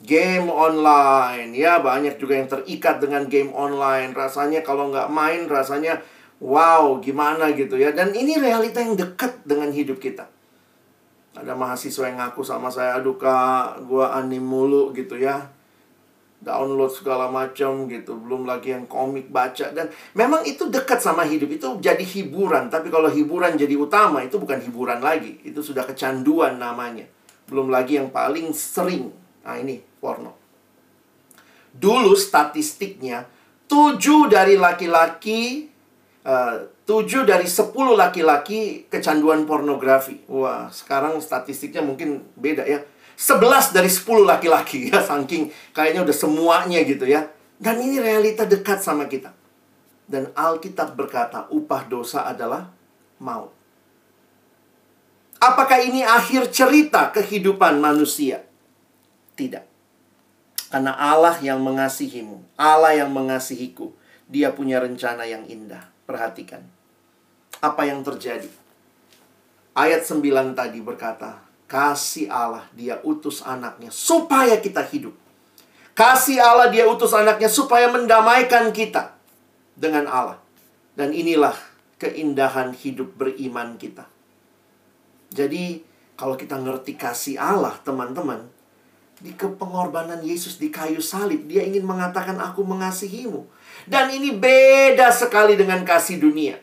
Game 0.04 0.52
online, 0.52 1.56
ya 1.56 1.80
banyak 1.80 2.20
juga 2.20 2.36
yang 2.36 2.52
terikat 2.52 3.00
dengan 3.00 3.24
game 3.32 3.56
online. 3.56 4.12
Rasanya 4.12 4.60
kalau 4.68 4.92
nggak 4.92 5.08
main, 5.08 5.48
rasanya 5.48 6.04
wow, 6.40 7.00
gimana 7.00 7.52
gitu 7.56 7.80
ya. 7.80 7.96
Dan 7.96 8.12
ini 8.12 8.40
realita 8.40 8.84
yang 8.84 8.96
dekat 8.96 9.44
dengan 9.48 9.72
hidup 9.72 10.00
kita. 10.00 10.28
Ada 11.36 11.52
mahasiswa 11.52 12.08
yang 12.08 12.18
ngaku 12.24 12.42
sama 12.48 12.72
saya, 12.72 12.96
aduh 12.96 13.20
kak, 13.20 13.84
gue 13.84 14.06
anim 14.08 14.40
mulu 14.40 14.96
gitu 14.96 15.20
ya. 15.20 15.52
Download 16.40 16.92
segala 16.92 17.28
macam 17.32 17.90
gitu 17.90 18.22
belum 18.22 18.46
lagi 18.46 18.72
yang 18.72 18.86
komik 18.86 19.34
baca. 19.34 19.72
Dan 19.76 19.92
memang 20.16 20.46
itu 20.46 20.70
dekat 20.72 21.02
sama 21.02 21.26
hidup 21.28 21.52
itu 21.52 21.68
jadi 21.82 22.04
hiburan. 22.04 22.72
Tapi 22.72 22.88
kalau 22.88 23.10
hiburan 23.12 23.60
jadi 23.60 23.76
utama 23.76 24.24
itu 24.24 24.40
bukan 24.40 24.62
hiburan 24.62 25.02
lagi. 25.04 25.42
Itu 25.44 25.60
sudah 25.66 25.84
kecanduan 25.84 26.62
namanya. 26.62 27.04
Belum 27.50 27.68
lagi 27.68 27.98
yang 27.98 28.14
paling 28.14 28.54
sering. 28.54 29.10
Nah 29.44 29.58
ini 29.58 29.82
porno. 30.00 30.38
Dulu 31.76 32.16
statistiknya 32.16 33.26
tujuh 33.68 34.32
dari 34.32 34.56
laki-laki 34.56 35.75
tujuh 36.90 37.22
dari 37.22 37.46
sepuluh 37.46 37.94
laki-laki 37.94 38.90
kecanduan 38.90 39.46
pornografi 39.46 40.26
wah 40.26 40.74
sekarang 40.74 41.22
statistiknya 41.22 41.86
mungkin 41.86 42.26
beda 42.34 42.66
ya 42.66 42.82
11 43.16 43.72
dari 43.72 43.88
10 43.88 44.28
laki-laki 44.28 44.92
ya 44.92 45.00
saking 45.00 45.48
kayaknya 45.72 46.04
udah 46.04 46.16
semuanya 46.16 46.84
gitu 46.84 47.08
ya. 47.08 47.32
Dan 47.56 47.80
ini 47.80 48.04
realita 48.04 48.44
dekat 48.44 48.84
sama 48.84 49.08
kita. 49.08 49.32
Dan 50.06 50.30
Alkitab 50.36 50.94
berkata 50.94 51.48
upah 51.48 51.88
dosa 51.88 52.28
adalah 52.28 52.70
maut. 53.18 53.56
Apakah 55.40 55.80
ini 55.80 56.04
akhir 56.04 56.52
cerita 56.52 57.16
kehidupan 57.16 57.80
manusia? 57.80 58.44
Tidak. 59.40 59.64
Karena 60.68 60.92
Allah 61.00 61.40
yang 61.40 61.64
mengasihimu, 61.64 62.44
Allah 62.60 63.00
yang 63.00 63.08
mengasihiku, 63.08 63.96
dia 64.28 64.52
punya 64.52 64.84
rencana 64.84 65.24
yang 65.24 65.48
indah. 65.48 65.95
Perhatikan. 66.06 66.62
Apa 67.62 67.90
yang 67.90 68.06
terjadi? 68.06 68.50
Ayat 69.76 70.08
9 70.08 70.56
tadi 70.56 70.80
berkata, 70.80 71.44
Kasih 71.66 72.30
Allah 72.30 72.70
dia 72.78 73.02
utus 73.02 73.42
anaknya 73.42 73.90
supaya 73.90 74.62
kita 74.62 74.86
hidup. 74.86 75.18
Kasih 75.98 76.38
Allah 76.38 76.70
dia 76.70 76.86
utus 76.86 77.10
anaknya 77.12 77.50
supaya 77.50 77.90
mendamaikan 77.90 78.70
kita 78.70 79.18
dengan 79.74 80.06
Allah. 80.06 80.38
Dan 80.96 81.12
inilah 81.12 81.58
keindahan 82.00 82.72
hidup 82.72 83.18
beriman 83.18 83.76
kita. 83.82 84.06
Jadi 85.34 85.84
kalau 86.16 86.40
kita 86.40 86.56
ngerti 86.56 86.96
kasih 86.96 87.36
Allah 87.36 87.76
teman-teman. 87.84 88.55
Di 89.20 89.32
kepengorbanan 89.34 90.20
Yesus 90.22 90.60
di 90.60 90.68
kayu 90.68 91.00
salib. 91.00 91.48
Dia 91.48 91.64
ingin 91.64 91.88
mengatakan 91.88 92.36
aku 92.40 92.68
mengasihimu. 92.68 93.48
Dan 93.88 94.12
ini 94.12 94.36
beda 94.36 95.14
sekali 95.14 95.56
dengan 95.56 95.86
kasih 95.88 96.20
dunia. 96.20 96.58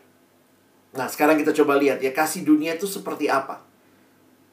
Nah 0.93 1.09
sekarang 1.09 1.41
kita 1.41 1.57
coba 1.57 1.81
lihat 1.81 2.05
ya. 2.05 2.13
Kasih 2.13 2.45
dunia 2.45 2.77
itu 2.77 2.85
seperti 2.85 3.29
apa? 3.33 3.65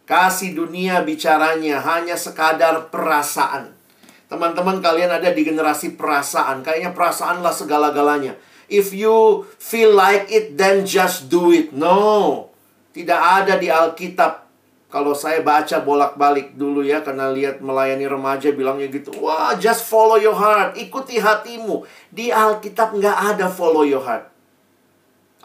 Kasih 0.09 0.57
dunia 0.57 1.05
bicaranya 1.05 1.83
hanya 1.85 2.17
sekadar 2.17 2.89
perasaan. 2.89 3.77
Teman-teman 4.25 4.81
kalian 4.81 5.09
ada 5.09 5.29
di 5.29 5.41
generasi 5.45 5.93
perasaan. 5.93 6.65
Kayaknya 6.65 6.97
perasaanlah 6.97 7.53
segala-galanya. 7.53 8.37
If 8.69 8.93
you 8.93 9.49
feel 9.57 9.97
like 9.97 10.29
it, 10.29 10.57
then 10.57 10.85
just 10.85 11.29
do 11.29 11.49
it. 11.49 11.73
No. 11.73 12.49
Tidak 12.93 13.17
ada 13.17 13.57
di 13.57 13.69
Alkitab. 13.69 14.48
Kalau 14.89 15.13
saya 15.13 15.45
baca 15.45 15.85
bolak-balik 15.85 16.57
dulu 16.57 16.81
ya, 16.81 17.05
karena 17.05 17.29
lihat 17.29 17.61
melayani 17.61 18.09
remaja 18.09 18.49
bilangnya 18.49 18.89
gitu. 18.89 19.13
Wah, 19.21 19.53
just 19.53 19.85
follow 19.85 20.17
your 20.17 20.33
heart. 20.33 20.73
Ikuti 20.81 21.21
hatimu. 21.21 21.85
Di 22.09 22.33
Alkitab 22.33 22.97
nggak 22.97 23.37
ada 23.37 23.45
follow 23.53 23.85
your 23.85 24.01
heart. 24.01 24.25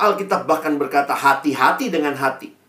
Alkitab 0.00 0.48
bahkan 0.48 0.80
berkata 0.80 1.12
hati-hati 1.12 1.92
dengan 1.92 2.16
hati 2.16 2.64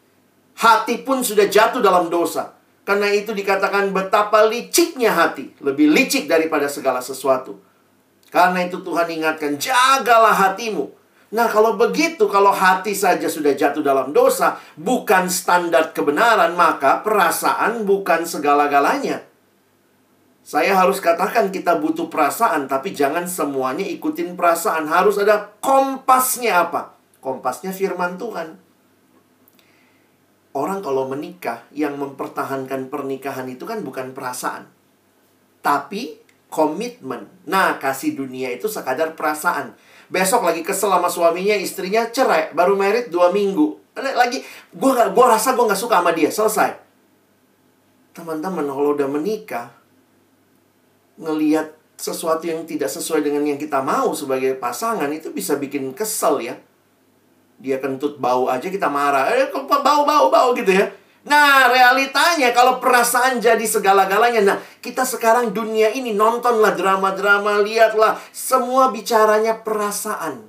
hati 0.55 1.03
pun 1.03 1.19
sudah 1.21 1.47
jatuh 1.51 1.83
dalam 1.83 2.07
dosa. 2.07 2.55
Karena 2.85 3.09
itu 3.09 3.33
dikatakan 3.33 3.89
betapa 3.89 4.45
liciknya 4.45 5.09
hati, 5.09 5.49
lebih 5.57 5.89
licik 5.89 6.29
daripada 6.29 6.69
segala 6.69 7.01
sesuatu. 7.01 7.57
Karena 8.29 8.61
itu 8.61 8.77
Tuhan 8.85 9.09
ingatkan, 9.09 9.57
jagalah 9.57 10.33
hatimu. 10.33 10.93
Nah, 11.33 11.49
kalau 11.49 11.73
begitu, 11.73 12.29
kalau 12.29 12.53
hati 12.53 12.93
saja 12.93 13.25
sudah 13.25 13.57
jatuh 13.57 13.81
dalam 13.81 14.13
dosa, 14.13 14.61
bukan 14.77 15.25
standar 15.25 15.89
kebenaran, 15.89 16.53
maka 16.53 17.01
perasaan 17.01 17.81
bukan 17.81 18.29
segala-galanya. 18.29 19.25
Saya 20.45 20.77
harus 20.77 21.01
katakan 21.01 21.49
kita 21.49 21.81
butuh 21.81 22.05
perasaan, 22.05 22.69
tapi 22.69 22.93
jangan 22.93 23.25
semuanya 23.25 23.81
ikutin 23.81 24.37
perasaan. 24.37 24.85
Harus 24.85 25.17
ada 25.17 25.57
kompasnya 25.57 26.69
apa? 26.69 26.93
Kompasnya 27.17 27.73
firman 27.73 28.21
Tuhan. 28.21 28.61
Orang 30.53 30.85
kalau 30.85 31.09
menikah, 31.09 31.65
yang 31.73 31.97
mempertahankan 31.97 32.93
pernikahan 32.93 33.49
itu 33.49 33.65
kan 33.65 33.81
bukan 33.81 34.13
perasaan. 34.13 34.69
Tapi 35.65 36.24
komitmen. 36.55 37.27
Nah, 37.43 37.75
kasih 37.75 38.15
dunia 38.15 38.55
itu 38.55 38.71
sekadar 38.71 39.11
perasaan. 39.11 39.75
Besok 40.07 40.47
lagi 40.47 40.63
kesel 40.63 40.87
sama 40.87 41.11
suaminya, 41.11 41.51
istrinya 41.59 42.07
cerai. 42.07 42.55
Baru 42.55 42.79
merit 42.79 43.11
dua 43.11 43.35
minggu. 43.35 43.83
Lagi, 43.99 44.39
gue 44.71 44.91
gua 45.11 45.25
rasa 45.35 45.51
gue 45.51 45.67
gak 45.67 45.79
suka 45.79 45.99
sama 45.99 46.15
dia. 46.15 46.31
Selesai. 46.31 46.71
Teman-teman, 48.15 48.63
kalau 48.63 48.95
udah 48.95 49.11
menikah, 49.11 49.75
ngeliat 51.19 51.75
sesuatu 51.99 52.47
yang 52.47 52.63
tidak 52.63 52.87
sesuai 52.87 53.19
dengan 53.27 53.43
yang 53.43 53.59
kita 53.59 53.83
mau 53.83 54.15
sebagai 54.15 54.55
pasangan, 54.55 55.11
itu 55.11 55.35
bisa 55.35 55.59
bikin 55.59 55.91
kesel 55.91 56.39
ya 56.39 56.55
dia 57.59 57.79
kentut 57.79 58.19
bau 58.19 58.51
aja 58.51 58.67
kita 58.67 58.91
marah. 58.91 59.31
Eh, 59.31 59.47
bau, 59.51 60.03
bau, 60.03 60.27
bau 60.27 60.49
gitu 60.55 60.71
ya. 60.75 60.91
Nah, 61.25 61.73
realitanya 61.73 62.53
kalau 62.53 62.77
perasaan 62.77 63.41
jadi 63.41 63.65
segala-galanya. 63.65 64.45
Nah, 64.45 64.57
kita 64.77 65.01
sekarang 65.01 65.57
dunia 65.57 65.89
ini 65.89 66.13
nontonlah 66.13 66.77
drama-drama, 66.77 67.65
lihatlah 67.65 68.21
semua 68.29 68.93
bicaranya 68.93 69.65
perasaan. 69.65 70.45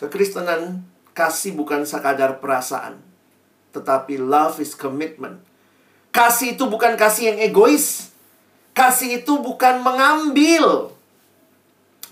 Kekristenan 0.00 0.80
kasih 1.12 1.52
bukan 1.52 1.84
sekadar 1.84 2.40
perasaan, 2.40 3.04
tetapi 3.76 4.16
love 4.16 4.64
is 4.64 4.72
commitment. 4.72 5.44
Kasih 6.08 6.56
itu 6.56 6.64
bukan 6.64 6.96
kasih 6.96 7.36
yang 7.36 7.38
egois. 7.44 8.16
Kasih 8.72 9.20
itu 9.20 9.44
bukan 9.44 9.84
mengambil. 9.84 10.88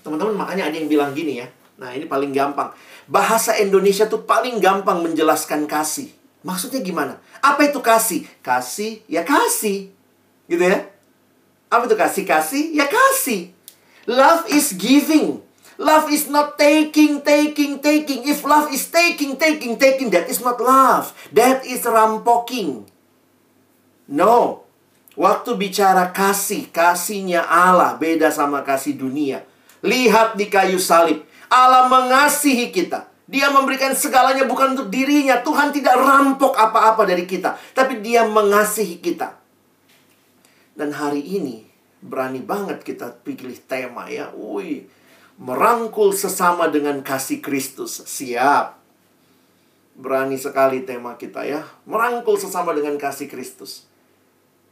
Teman-teman, 0.04 0.36
makanya 0.36 0.68
ada 0.68 0.76
yang 0.76 0.92
bilang 0.92 1.16
gini 1.16 1.40
ya. 1.40 1.48
Nah, 1.80 1.96
ini 1.96 2.04
paling 2.04 2.28
gampang. 2.36 2.76
Bahasa 3.08 3.56
Indonesia 3.56 4.04
tuh 4.04 4.28
paling 4.28 4.60
gampang 4.60 5.00
menjelaskan 5.00 5.64
kasih. 5.64 6.17
Maksudnya 6.48 6.80
gimana? 6.80 7.20
Apa 7.44 7.68
itu 7.68 7.76
kasih? 7.84 8.24
Kasih, 8.40 9.04
ya 9.04 9.20
kasih. 9.20 9.92
Gitu 10.48 10.64
ya? 10.64 10.88
Apa 11.68 11.84
itu 11.84 11.92
kasih? 11.92 12.24
Kasih, 12.24 12.72
ya 12.72 12.88
kasih. 12.88 13.52
Love 14.08 14.48
is 14.48 14.72
giving. 14.72 15.44
Love 15.76 16.08
is 16.08 16.32
not 16.32 16.56
taking, 16.56 17.20
taking, 17.20 17.84
taking. 17.84 18.24
If 18.24 18.48
love 18.48 18.72
is 18.72 18.88
taking, 18.88 19.36
taking, 19.36 19.76
taking, 19.76 20.08
that 20.08 20.32
is 20.32 20.40
not 20.40 20.56
love. 20.56 21.12
That 21.36 21.68
is 21.68 21.84
rampoking. 21.84 22.88
No. 24.08 24.64
Waktu 25.20 25.52
bicara 25.60 26.16
kasih, 26.16 26.72
kasihnya 26.72 27.44
Allah 27.44 28.00
beda 28.00 28.32
sama 28.32 28.64
kasih 28.64 28.96
dunia. 28.96 29.44
Lihat 29.84 30.40
di 30.40 30.48
kayu 30.48 30.80
salib. 30.80 31.28
Allah 31.52 31.92
mengasihi 31.92 32.72
kita. 32.72 33.07
Dia 33.28 33.52
memberikan 33.52 33.92
segalanya 33.92 34.48
bukan 34.48 34.72
untuk 34.72 34.88
dirinya. 34.88 35.44
Tuhan 35.44 35.68
tidak 35.68 36.00
rampok 36.00 36.56
apa-apa 36.56 37.04
dari 37.04 37.28
kita. 37.28 37.60
Tapi 37.76 38.00
dia 38.00 38.24
mengasihi 38.24 39.04
kita. 39.04 39.36
Dan 40.72 40.96
hari 40.96 41.20
ini 41.20 41.68
berani 42.00 42.40
banget 42.40 42.80
kita 42.80 43.20
pilih 43.20 43.52
tema 43.68 44.08
ya. 44.08 44.32
Wih, 44.32 44.88
merangkul 45.36 46.16
sesama 46.16 46.72
dengan 46.72 47.04
kasih 47.04 47.44
Kristus. 47.44 48.00
Siap. 48.00 48.80
Berani 50.00 50.40
sekali 50.40 50.88
tema 50.88 51.20
kita 51.20 51.44
ya. 51.44 51.68
Merangkul 51.84 52.40
sesama 52.40 52.72
dengan 52.72 52.96
kasih 52.96 53.28
Kristus. 53.28 53.84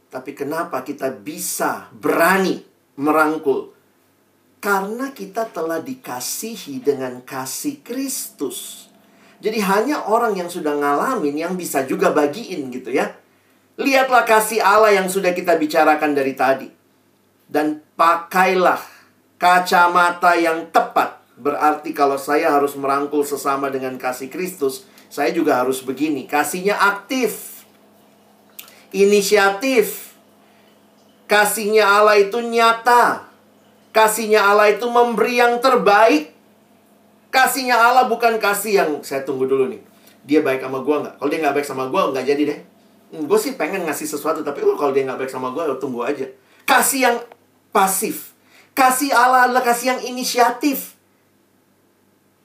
Tapi 0.09 0.33
kenapa 0.33 0.81
kita 0.81 1.13
bisa 1.13 1.93
berani 1.93 2.65
merangkul 2.97 3.76
karena 4.57 5.13
kita 5.13 5.47
telah 5.53 5.79
dikasihi 5.81 6.81
dengan 6.81 7.21
kasih 7.21 7.81
Kristus. 7.85 8.89
Jadi 9.37 9.61
hanya 9.61 10.09
orang 10.09 10.33
yang 10.33 10.49
sudah 10.49 10.73
ngalamin 10.73 11.37
yang 11.37 11.53
bisa 11.53 11.85
juga 11.85 12.09
bagiin 12.09 12.73
gitu 12.73 12.89
ya. 12.89 13.13
Lihatlah 13.77 14.25
kasih 14.25 14.57
Allah 14.57 14.97
yang 14.97 15.05
sudah 15.05 15.37
kita 15.37 15.53
bicarakan 15.61 16.17
dari 16.17 16.33
tadi. 16.33 16.69
Dan 17.45 17.85
pakailah 17.93 18.81
kacamata 19.37 20.33
yang 20.33 20.73
tepat. 20.73 21.21
Berarti 21.37 21.93
kalau 21.93 22.17
saya 22.17 22.49
harus 22.49 22.73
merangkul 22.73 23.21
sesama 23.21 23.69
dengan 23.69 23.95
kasih 24.01 24.27
Kristus, 24.33 24.89
Saya 25.07 25.31
juga 25.31 25.55
harus 25.55 25.79
begini. 25.79 26.27
Kasihnya 26.27 26.75
aktif. 26.75 27.63
Inisiatif. 28.91 30.11
Kasihnya 31.31 31.87
Allah 31.87 32.19
itu 32.19 32.43
nyata. 32.43 33.26
Kasihnya 33.97 34.45
Allah 34.45 34.69
itu 34.69 34.85
memberi 34.85 35.41
yang 35.41 35.57
terbaik. 35.57 36.29
Kasihnya 37.33 37.73
Allah 37.73 38.05
bukan 38.05 38.37
kasih 38.37 38.73
yang 38.77 38.91
saya 39.01 39.25
tunggu 39.25 39.49
dulu 39.49 39.73
nih. 39.73 39.81
Dia 40.21 40.45
baik 40.45 40.61
sama 40.61 40.85
gue 40.85 40.95
nggak? 41.01 41.15
Kalau 41.17 41.29
dia 41.33 41.39
nggak 41.41 41.55
baik 41.57 41.65
sama 41.65 41.83
gue, 41.89 42.01
nggak 42.13 42.25
jadi 42.29 42.41
deh. 42.45 42.59
Hmm, 43.09 43.25
gue 43.25 43.39
sih 43.41 43.57
pengen 43.57 43.89
ngasih 43.89 44.05
sesuatu, 44.05 44.45
tapi 44.45 44.61
oh, 44.61 44.77
kalau 44.77 44.93
dia 44.93 45.01
nggak 45.01 45.25
baik 45.25 45.33
sama 45.33 45.49
gue, 45.49 45.65
ya 45.65 45.73
tunggu 45.81 46.05
aja. 46.05 46.29
Kasih 46.69 47.09
yang 47.09 47.17
pasif. 47.73 48.37
Kasih 48.77 49.09
Allah 49.17 49.49
adalah 49.49 49.65
kasih 49.65 49.97
yang 49.97 50.01
inisiatif. 50.05 50.93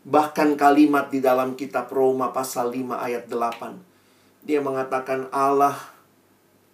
Bahkan 0.09 0.57
kalimat 0.57 1.13
di 1.13 1.21
dalam 1.21 1.53
kitab 1.53 1.93
Roma 1.93 2.33
pasal 2.33 2.73
5 2.73 2.97
ayat 2.97 3.29
8. 3.29 3.77
Dia 4.41 4.65
mengatakan 4.65 5.29
Allah 5.29 5.77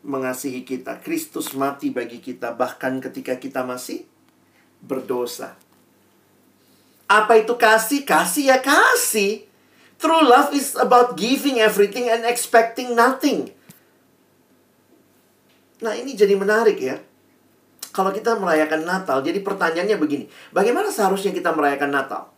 mengasihi 0.06 0.62
kita. 0.62 1.02
Kristus 1.02 1.50
mati 1.58 1.90
bagi 1.90 2.22
kita 2.22 2.54
bahkan 2.54 3.02
ketika 3.02 3.42
kita 3.42 3.66
masih 3.66 4.06
berdosa. 4.82 5.58
Apa 7.08 7.40
itu 7.40 7.56
kasih? 7.56 8.04
Kasih 8.04 8.52
ya 8.52 8.58
kasih. 8.60 9.48
True 9.98 10.22
love 10.22 10.54
is 10.54 10.78
about 10.78 11.18
giving 11.18 11.58
everything 11.58 12.06
and 12.06 12.22
expecting 12.22 12.94
nothing. 12.94 13.50
Nah, 15.82 15.94
ini 15.94 16.14
jadi 16.14 16.38
menarik 16.38 16.78
ya. 16.78 17.02
Kalau 17.90 18.14
kita 18.14 18.38
merayakan 18.38 18.86
Natal, 18.86 19.24
jadi 19.26 19.42
pertanyaannya 19.42 19.98
begini. 19.98 20.24
Bagaimana 20.54 20.92
seharusnya 20.94 21.34
kita 21.34 21.50
merayakan 21.50 21.90
Natal? 21.90 22.30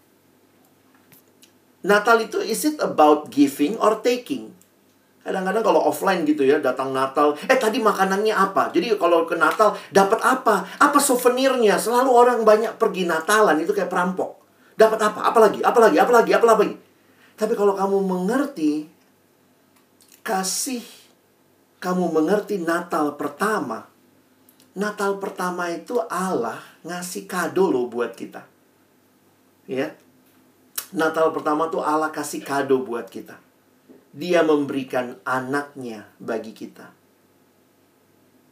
Natal 1.85 2.17
itu 2.21 2.41
is 2.41 2.65
it 2.65 2.77
about 2.81 3.29
giving 3.33 3.77
or 3.81 4.01
taking? 4.01 4.50
Kadang-kadang 5.21 5.61
kalau 5.61 5.85
offline 5.85 6.25
gitu 6.25 6.49
ya, 6.49 6.65
datang 6.65 6.97
Natal, 6.97 7.37
eh 7.45 7.61
tadi 7.61 7.77
makanannya 7.77 8.33
apa? 8.33 8.73
Jadi 8.73 8.97
kalau 8.97 9.29
ke 9.29 9.37
Natal 9.37 9.77
dapat 9.93 10.17
apa? 10.25 10.65
Apa 10.81 10.97
souvenirnya? 10.97 11.77
Selalu 11.77 12.09
orang 12.09 12.39
banyak 12.41 12.81
pergi 12.81 13.05
Natalan 13.05 13.61
itu 13.61 13.77
kayak 13.77 13.93
perampok. 13.93 14.41
Dapat 14.81 15.13
apa? 15.13 15.29
Apalagi? 15.29 15.61
Apalagi? 15.61 16.01
Apalagi? 16.01 16.31
Apalagi? 16.33 16.73
Tapi 17.37 17.53
kalau 17.53 17.77
kamu 17.77 18.01
mengerti 18.01 18.89
kasih 20.25 20.85
kamu 21.81 22.13
mengerti 22.13 22.61
Natal 22.61 23.17
pertama, 23.17 23.89
Natal 24.77 25.17
pertama 25.17 25.73
itu 25.73 25.97
Allah 26.09 26.61
ngasih 26.85 27.25
kado 27.25 27.73
loh 27.73 27.89
buat 27.89 28.13
kita. 28.13 28.45
Ya. 29.69 29.97
Natal 30.93 31.33
pertama 31.33 31.69
tuh 31.73 31.81
Allah 31.81 32.13
kasih 32.13 32.45
kado 32.45 32.85
buat 32.85 33.09
kita. 33.09 33.50
Dia 34.11 34.43
memberikan 34.43 35.23
anaknya 35.23 36.11
bagi 36.19 36.51
kita. 36.51 36.91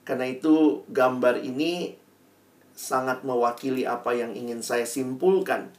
Karena 0.07 0.31
itu 0.31 0.87
gambar 0.89 1.43
ini 1.43 1.99
sangat 2.79 3.27
mewakili 3.27 3.83
apa 3.83 4.15
yang 4.15 4.39
ingin 4.39 4.63
saya 4.63 4.87
simpulkan. 4.87 5.75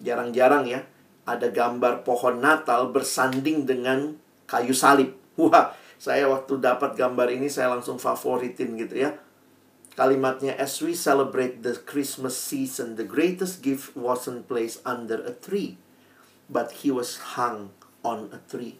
Jarang-jarang 0.00 0.64
ya 0.64 0.88
ada 1.28 1.52
gambar 1.52 2.08
pohon 2.08 2.40
Natal 2.40 2.88
bersanding 2.88 3.68
dengan 3.68 4.16
kayu 4.48 4.72
salib. 4.72 5.12
Wah, 5.36 5.76
saya 6.00 6.24
waktu 6.24 6.56
dapat 6.56 6.96
gambar 6.96 7.28
ini 7.28 7.52
saya 7.52 7.76
langsung 7.76 8.00
favoritin 8.00 8.80
gitu 8.80 8.96
ya. 8.96 9.12
Kalimatnya 9.92 10.56
as 10.56 10.80
we 10.80 10.96
celebrate 10.96 11.60
the 11.60 11.74
Christmas 11.74 12.38
season, 12.38 12.96
the 12.96 13.04
greatest 13.04 13.60
gift 13.60 13.92
wasn't 13.98 14.48
placed 14.48 14.80
under 14.88 15.20
a 15.20 15.34
tree, 15.34 15.76
but 16.48 16.80
he 16.80 16.88
was 16.88 17.36
hung 17.36 17.74
on 18.00 18.30
a 18.30 18.40
tree. 18.46 18.78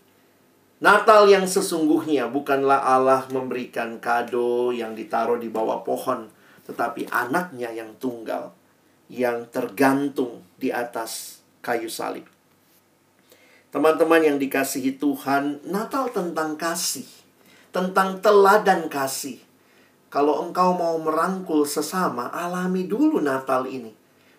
Natal 0.78 1.26
yang 1.26 1.42
sesungguhnya 1.42 2.30
bukanlah 2.30 2.78
Allah 2.78 3.26
memberikan 3.34 3.98
kado 3.98 4.70
yang 4.70 4.94
ditaruh 4.94 5.34
di 5.34 5.50
bawah 5.50 5.82
pohon, 5.82 6.30
tetapi 6.70 7.10
anaknya 7.10 7.74
yang 7.74 7.98
tunggal 7.98 8.54
yang 9.10 9.48
tergantung 9.50 10.44
di 10.60 10.70
atas 10.70 11.42
kayu 11.64 11.90
salib. 11.90 12.28
Teman-teman 13.74 14.22
yang 14.22 14.38
dikasihi 14.38 14.96
Tuhan, 15.02 15.66
Natal 15.66 16.14
tentang 16.14 16.54
kasih, 16.54 17.08
tentang 17.74 18.22
teladan 18.22 18.86
kasih. 18.86 19.40
Kalau 20.08 20.46
engkau 20.46 20.72
mau 20.72 20.96
merangkul 20.96 21.68
sesama, 21.68 22.32
alami 22.32 22.88
dulu 22.88 23.20
Natal 23.20 23.68
ini. 23.68 23.92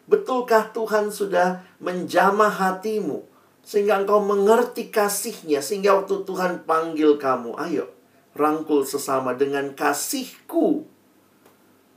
Betulkah 0.10 0.74
Tuhan 0.74 1.14
sudah 1.14 1.62
menjamah 1.78 2.50
hatimu 2.50 3.29
sehingga 3.70 4.02
engkau 4.02 4.18
mengerti 4.18 4.90
kasihnya 4.90 5.62
sehingga 5.62 5.94
waktu 5.94 6.26
Tuhan 6.26 6.66
panggil 6.66 7.22
kamu, 7.22 7.54
ayo 7.70 7.86
rangkul 8.34 8.82
sesama 8.82 9.38
dengan 9.38 9.78
kasihku. 9.78 10.90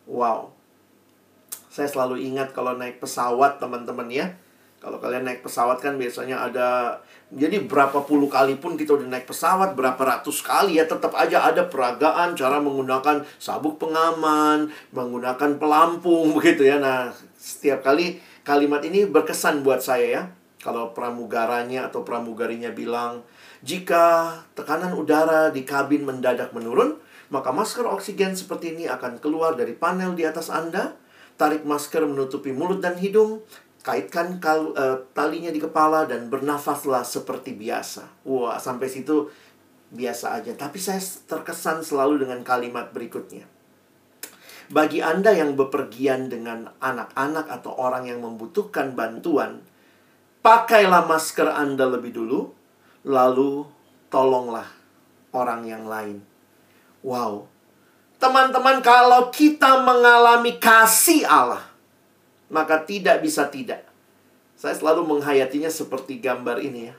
Wow. 0.04 0.52
Saya 1.72 1.88
selalu 1.88 2.20
ingat 2.28 2.52
kalau 2.52 2.76
naik 2.76 3.00
pesawat 3.00 3.56
teman-teman 3.56 4.04
ya. 4.12 4.36
Kalau 4.84 5.00
kalian 5.00 5.24
naik 5.24 5.40
pesawat 5.40 5.80
kan 5.80 5.96
biasanya 5.96 6.44
ada 6.44 7.00
jadi 7.32 7.64
berapa 7.64 8.04
puluh 8.04 8.28
kali 8.28 8.60
pun 8.60 8.76
kita 8.76 8.98
udah 8.98 9.08
naik 9.08 9.24
pesawat, 9.24 9.72
berapa 9.72 9.96
ratus 9.96 10.44
kali 10.44 10.76
ya 10.76 10.84
tetap 10.84 11.16
aja 11.16 11.48
ada 11.48 11.64
peragaan 11.72 12.36
cara 12.36 12.60
menggunakan 12.60 13.24
sabuk 13.40 13.80
pengaman, 13.80 14.68
menggunakan 14.92 15.56
pelampung 15.56 16.32
begitu 16.36 16.68
ya. 16.68 16.76
Nah, 16.76 17.16
setiap 17.40 17.80
kali 17.80 18.20
kalimat 18.44 18.84
ini 18.84 19.08
berkesan 19.08 19.64
buat 19.64 19.80
saya 19.80 20.06
ya. 20.20 20.22
Kalau 20.62 20.94
pramugaranya 20.94 21.90
atau 21.90 22.06
pramugarinya 22.06 22.70
bilang, 22.70 23.26
jika 23.66 24.38
tekanan 24.54 24.94
udara 24.94 25.50
di 25.50 25.66
kabin 25.66 26.06
mendadak 26.06 26.54
menurun, 26.54 27.02
maka 27.34 27.50
masker 27.50 27.82
oksigen 27.82 28.38
seperti 28.38 28.78
ini 28.78 28.86
akan 28.86 29.18
keluar 29.18 29.58
dari 29.58 29.74
panel 29.74 30.14
di 30.14 30.22
atas 30.22 30.54
Anda. 30.54 30.94
Tarik 31.34 31.66
masker 31.66 32.06
menutupi 32.06 32.54
mulut 32.54 32.78
dan 32.78 32.94
hidung, 32.94 33.42
kaitkan 33.82 34.38
kal, 34.38 34.70
uh, 34.78 35.02
talinya 35.10 35.50
di 35.50 35.58
kepala 35.58 36.06
dan 36.06 36.30
bernafaslah 36.30 37.02
seperti 37.02 37.58
biasa. 37.58 38.22
Wah, 38.22 38.54
sampai 38.62 38.86
situ 38.86 39.26
biasa 39.90 40.38
aja. 40.38 40.54
Tapi 40.54 40.78
saya 40.78 41.02
terkesan 41.02 41.82
selalu 41.82 42.22
dengan 42.22 42.46
kalimat 42.46 42.94
berikutnya. 42.94 43.50
Bagi 44.70 45.02
Anda 45.02 45.34
yang 45.34 45.58
bepergian 45.58 46.30
dengan 46.30 46.70
anak-anak 46.78 47.50
atau 47.50 47.74
orang 47.76 48.06
yang 48.06 48.22
membutuhkan 48.22 48.94
bantuan, 48.94 49.60
pakailah 50.42 51.06
masker 51.06 51.48
Anda 51.48 51.86
lebih 51.88 52.12
dulu, 52.12 52.50
lalu 53.06 53.64
tolonglah 54.10 54.66
orang 55.32 55.64
yang 55.64 55.86
lain. 55.88 56.20
Wow. 57.00 57.48
Teman-teman, 58.18 58.78
kalau 58.84 59.30
kita 59.34 59.82
mengalami 59.82 60.58
kasih 60.62 61.26
Allah, 61.26 61.66
maka 62.52 62.78
tidak 62.82 63.18
bisa 63.24 63.50
tidak. 63.50 63.82
Saya 64.54 64.78
selalu 64.78 65.18
menghayatinya 65.18 65.66
seperti 65.66 66.22
gambar 66.22 66.62
ini 66.62 66.92
ya. 66.92 66.94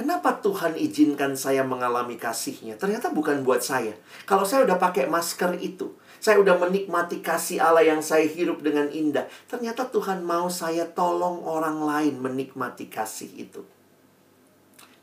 Kenapa 0.00 0.40
Tuhan 0.40 0.80
izinkan 0.80 1.36
saya 1.36 1.60
mengalami 1.60 2.16
kasihnya? 2.16 2.80
Ternyata 2.80 3.12
bukan 3.12 3.44
buat 3.44 3.60
saya. 3.60 3.92
Kalau 4.24 4.48
saya 4.48 4.64
udah 4.64 4.80
pakai 4.80 5.04
masker 5.04 5.60
itu, 5.60 5.92
saya 6.16 6.40
udah 6.40 6.56
menikmati 6.56 7.20
kasih 7.20 7.60
Allah 7.60 7.84
yang 7.84 8.00
saya 8.00 8.24
hirup 8.24 8.64
dengan 8.64 8.88
indah. 8.88 9.28
Ternyata 9.44 9.92
Tuhan 9.92 10.24
mau 10.24 10.48
saya 10.48 10.88
tolong 10.88 11.44
orang 11.44 11.84
lain 11.84 12.16
menikmati 12.16 12.88
kasih 12.88 13.28
itu. 13.44 13.60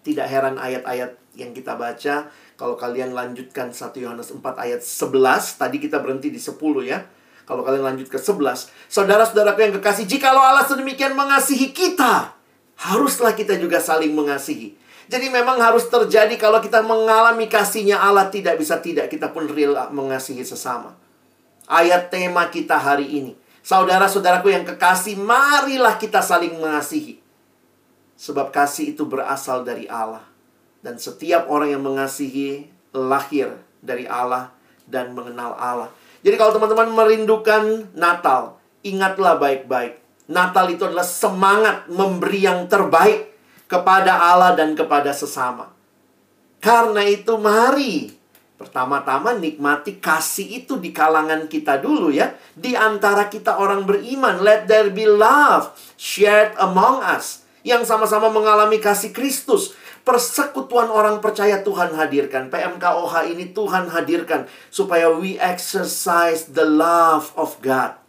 Tidak 0.01 0.25
heran 0.25 0.57
ayat-ayat 0.57 1.13
yang 1.37 1.53
kita 1.53 1.77
baca, 1.77 2.33
kalau 2.57 2.73
kalian 2.73 3.13
lanjutkan 3.13 3.69
1 3.69 4.01
Yohanes 4.01 4.33
4 4.33 4.41
ayat 4.57 4.81
11, 4.81 5.61
tadi 5.61 5.77
kita 5.77 6.01
berhenti 6.01 6.33
di 6.33 6.41
10 6.41 6.57
ya. 6.81 7.05
Kalau 7.45 7.61
kalian 7.61 7.85
lanjut 7.85 8.09
ke 8.09 8.17
11. 8.17 8.73
Saudara-saudaraku 8.89 9.61
yang 9.61 9.77
kekasih, 9.77 10.09
jikalau 10.09 10.41
Allah 10.41 10.65
sedemikian 10.65 11.13
mengasihi 11.13 11.69
kita, 11.69 12.33
haruslah 12.81 13.37
kita 13.37 13.61
juga 13.61 13.77
saling 13.77 14.17
mengasihi. 14.17 14.86
Jadi 15.07 15.31
memang 15.31 15.55
harus 15.63 15.87
terjadi 15.87 16.35
kalau 16.35 16.59
kita 16.59 16.83
mengalami 16.83 17.47
kasihnya 17.47 17.95
Allah 17.95 18.27
tidak 18.27 18.59
bisa 18.59 18.83
tidak 18.83 19.07
kita 19.07 19.31
pun 19.31 19.47
real 19.47 19.75
mengasihi 19.95 20.43
sesama. 20.43 20.99
Ayat 21.67 22.11
tema 22.11 22.47
kita 22.51 22.75
hari 22.75 23.07
ini. 23.07 23.31
Saudara-saudaraku 23.63 24.47
yang 24.51 24.63
kekasih, 24.63 25.19
marilah 25.19 25.99
kita 25.99 26.23
saling 26.23 26.55
mengasihi. 26.55 27.19
Sebab 28.15 28.51
kasih 28.51 28.95
itu 28.95 29.03
berasal 29.03 29.67
dari 29.67 29.87
Allah. 29.91 30.23
Dan 30.79 30.95
setiap 30.95 31.51
orang 31.51 31.75
yang 31.75 31.83
mengasihi 31.83 32.71
lahir 32.95 33.59
dari 33.83 34.07
Allah 34.07 34.55
dan 34.87 35.11
mengenal 35.11 35.55
Allah. 35.59 35.91
Jadi 36.23 36.35
kalau 36.39 36.55
teman-teman 36.55 36.95
merindukan 36.95 37.91
Natal, 37.91 38.55
ingatlah 38.87 39.35
baik-baik. 39.35 39.99
Natal 40.31 40.67
itu 40.71 40.87
adalah 40.87 41.07
semangat 41.07 41.87
memberi 41.91 42.47
yang 42.47 42.67
terbaik 42.67 43.36
kepada 43.67 44.17
Allah 44.17 44.55
dan 44.55 44.73
kepada 44.73 45.11
sesama. 45.11 45.71
Karena 46.57 47.05
itu 47.05 47.37
mari 47.37 48.15
pertama-tama 48.57 49.37
nikmati 49.37 50.01
kasih 50.01 50.65
itu 50.65 50.81
di 50.81 50.89
kalangan 50.89 51.45
kita 51.45 51.77
dulu 51.77 52.09
ya. 52.09 52.33
Di 52.57 52.73
antara 52.73 53.29
kita 53.29 53.61
orang 53.61 53.85
beriman, 53.85 54.41
let 54.41 54.65
there 54.65 54.89
be 54.89 55.05
love 55.05 55.71
shared 55.95 56.57
among 56.57 57.05
us. 57.05 57.47
yang 57.67 57.83
sama-sama 57.83 58.31
mengalami 58.31 58.79
kasih 58.79 59.11
Kristus. 59.11 59.75
Persekutuan 60.07 60.87
orang 60.87 61.19
percaya 61.19 61.59
Tuhan 61.59 61.91
hadirkan. 61.91 62.47
PMKOH 62.47 63.27
ini 63.27 63.51
Tuhan 63.51 63.91
hadirkan 63.91 64.47
supaya 64.71 65.11
we 65.11 65.35
exercise 65.35 66.47
the 66.55 66.63
love 66.63 67.35
of 67.35 67.59
God. 67.59 67.99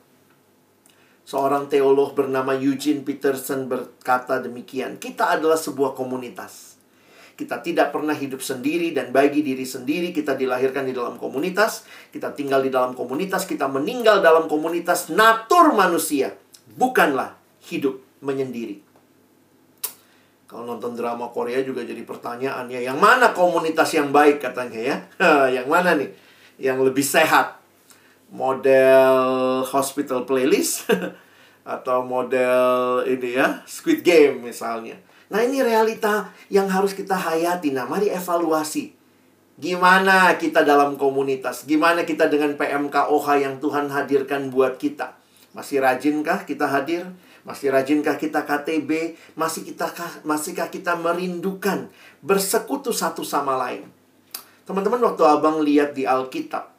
Seorang 1.29 1.69
teolog 1.69 2.17
bernama 2.17 2.57
Eugene 2.57 3.05
Peterson 3.05 3.69
berkata 3.69 4.41
demikian, 4.41 4.97
kita 4.97 5.37
adalah 5.37 5.61
sebuah 5.61 5.93
komunitas. 5.93 6.81
Kita 7.37 7.61
tidak 7.61 7.93
pernah 7.93 8.17
hidup 8.17 8.41
sendiri 8.41 8.97
dan 8.97 9.13
bagi 9.13 9.45
diri 9.45 9.69
sendiri 9.69 10.17
kita 10.17 10.33
dilahirkan 10.33 10.89
di 10.89 10.97
dalam 10.97 11.21
komunitas, 11.21 11.85
kita 12.09 12.33
tinggal 12.33 12.65
di 12.65 12.73
dalam 12.73 12.97
komunitas, 12.97 13.45
kita 13.45 13.69
meninggal 13.69 14.25
dalam 14.25 14.49
komunitas 14.49 15.13
natur 15.13 15.77
manusia, 15.77 16.33
bukanlah 16.81 17.37
hidup 17.69 18.01
menyendiri. 18.25 18.81
Kalau 20.49 20.65
nonton 20.65 20.97
drama 20.97 21.29
Korea 21.29 21.61
juga 21.61 21.85
jadi 21.85 22.09
pertanyaan 22.09 22.73
ya, 22.73 22.89
yang 22.89 22.97
mana 22.97 23.37
komunitas 23.37 23.93
yang 23.93 24.09
baik 24.17 24.41
katanya 24.41 24.81
ya? 24.81 24.97
yang 25.61 25.69
mana 25.69 25.93
nih? 25.93 26.09
Yang 26.57 26.89
lebih 26.89 27.05
sehat? 27.05 27.58
Model 28.29 29.65
hospital 29.65 30.29
playlist 30.29 30.85
atau 31.79 32.05
model 32.05 33.05
ini 33.09 33.37
ya, 33.37 33.61
Squid 33.65 34.05
Game 34.05 34.45
misalnya. 34.45 34.97
Nah, 35.29 35.45
ini 35.45 35.61
realita 35.61 36.33
yang 36.49 36.69
harus 36.73 36.97
kita 36.97 37.13
hayati. 37.13 37.73
Nah, 37.73 37.85
mari 37.85 38.09
evaluasi. 38.09 38.97
Gimana 39.59 40.39
kita 40.41 40.65
dalam 40.65 40.97
komunitas? 40.97 41.69
Gimana 41.69 42.09
kita 42.09 42.31
dengan 42.33 42.57
PMKOH 42.57 43.27
yang 43.43 43.61
Tuhan 43.61 43.93
hadirkan 43.93 44.49
buat 44.49 44.81
kita? 44.81 45.19
Masih 45.53 45.85
rajinkah 45.85 46.49
kita 46.49 46.71
hadir? 46.71 47.05
Masih 47.43 47.75
rajinkah 47.75 48.17
kita 48.17 48.47
KTB? 48.47 49.19
Masih 49.35 49.67
kita 49.67 49.91
masihkah 50.23 50.71
kita 50.71 50.95
merindukan 50.95 51.91
bersekutu 52.23 52.95
satu 52.95 53.27
sama 53.27 53.59
lain? 53.59 53.91
Teman-teman 54.63 55.03
waktu 55.03 55.27
Abang 55.27 55.61
lihat 55.61 55.93
di 55.93 56.07
Alkitab 56.07 56.78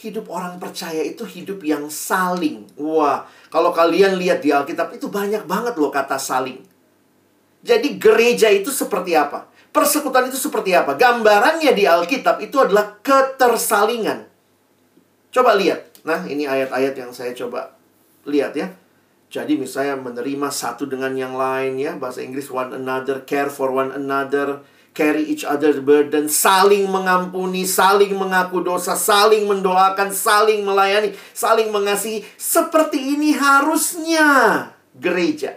hidup 0.00 0.32
orang 0.32 0.56
percaya 0.56 1.04
itu 1.04 1.28
hidup 1.28 1.60
yang 1.60 1.92
saling. 1.92 2.64
Wah, 2.80 3.28
kalau 3.52 3.70
kalian 3.70 4.16
lihat 4.16 4.40
di 4.40 4.48
Alkitab 4.48 4.96
itu 4.96 5.12
banyak 5.12 5.44
banget 5.44 5.76
loh 5.76 5.92
kata 5.92 6.16
saling. 6.16 6.64
Jadi 7.60 8.00
gereja 8.00 8.48
itu 8.48 8.72
seperti 8.72 9.12
apa? 9.12 9.44
Persekutuan 9.70 10.32
itu 10.32 10.40
seperti 10.40 10.72
apa? 10.72 10.96
Gambarannya 10.96 11.76
di 11.76 11.84
Alkitab 11.84 12.40
itu 12.40 12.56
adalah 12.58 12.96
ketersalingan. 13.04 14.26
Coba 15.30 15.54
lihat. 15.54 16.02
Nah, 16.02 16.24
ini 16.24 16.48
ayat-ayat 16.48 16.96
yang 16.96 17.12
saya 17.12 17.36
coba 17.36 17.76
lihat 18.24 18.56
ya. 18.56 18.72
Jadi 19.30 19.54
misalnya 19.54 19.94
menerima 19.94 20.48
satu 20.50 20.90
dengan 20.90 21.14
yang 21.14 21.38
lain 21.38 21.78
ya, 21.78 21.94
bahasa 21.94 22.18
Inggris 22.18 22.50
one 22.50 22.74
another, 22.74 23.22
care 23.22 23.46
for 23.46 23.70
one 23.70 23.94
another, 23.94 24.64
carry 24.90 25.22
each 25.22 25.46
other's 25.46 25.78
burden, 25.78 26.26
saling 26.26 26.90
mengampuni, 26.90 27.62
saling 27.62 28.14
mengaku 28.18 28.60
dosa, 28.60 28.98
saling 28.98 29.46
mendoakan, 29.46 30.10
saling 30.10 30.66
melayani, 30.66 31.14
saling 31.30 31.70
mengasihi. 31.70 32.26
Seperti 32.34 33.18
ini 33.18 33.32
harusnya 33.34 34.28
gereja. 34.98 35.56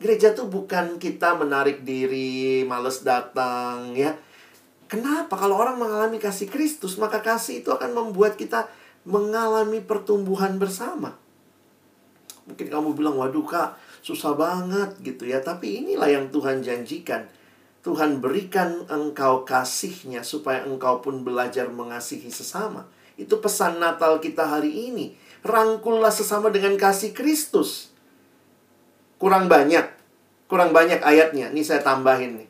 Gereja 0.00 0.32
tuh 0.32 0.48
bukan 0.48 0.96
kita 0.96 1.36
menarik 1.36 1.84
diri, 1.84 2.64
males 2.64 3.04
datang 3.04 3.92
ya. 3.92 4.16
Kenapa? 4.88 5.38
Kalau 5.38 5.54
orang 5.54 5.78
mengalami 5.78 6.18
kasih 6.18 6.50
Kristus, 6.50 6.98
maka 6.98 7.22
kasih 7.22 7.62
itu 7.62 7.70
akan 7.70 7.94
membuat 7.94 8.34
kita 8.34 8.66
mengalami 9.06 9.78
pertumbuhan 9.80 10.58
bersama. 10.58 11.14
Mungkin 12.48 12.66
kamu 12.66 12.98
bilang, 12.98 13.14
waduh 13.14 13.46
kak, 13.46 13.78
susah 14.02 14.34
banget 14.34 14.98
gitu 15.04 15.30
ya. 15.30 15.38
Tapi 15.38 15.84
inilah 15.84 16.10
yang 16.10 16.26
Tuhan 16.34 16.66
janjikan. 16.66 17.28
Tuhan 17.80 18.20
berikan 18.20 18.84
engkau 18.92 19.48
kasihnya 19.48 20.20
supaya 20.20 20.68
engkau 20.68 21.00
pun 21.00 21.24
belajar 21.24 21.72
mengasihi 21.72 22.28
sesama. 22.28 22.84
Itu 23.16 23.40
pesan 23.40 23.80
Natal 23.80 24.20
kita 24.20 24.44
hari 24.44 24.92
ini. 24.92 25.16
Rangkullah 25.40 26.12
sesama 26.12 26.52
dengan 26.52 26.76
kasih 26.76 27.16
Kristus. 27.16 27.88
Kurang 29.16 29.48
banyak. 29.48 29.88
Kurang 30.44 30.76
banyak 30.76 31.00
ayatnya. 31.00 31.48
Ini 31.48 31.62
saya 31.64 31.80
tambahin 31.80 32.44
nih. 32.44 32.48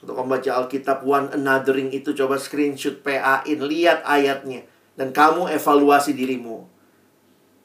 Untuk 0.00 0.16
membaca 0.16 0.50
Alkitab 0.60 1.04
one 1.04 1.32
anothering 1.32 1.92
itu 1.92 2.16
coba 2.16 2.40
screenshot 2.40 3.04
PA-in. 3.04 3.60
Lihat 3.60 4.04
ayatnya. 4.08 4.64
Dan 4.96 5.12
kamu 5.12 5.52
evaluasi 5.52 6.16
dirimu. 6.16 6.64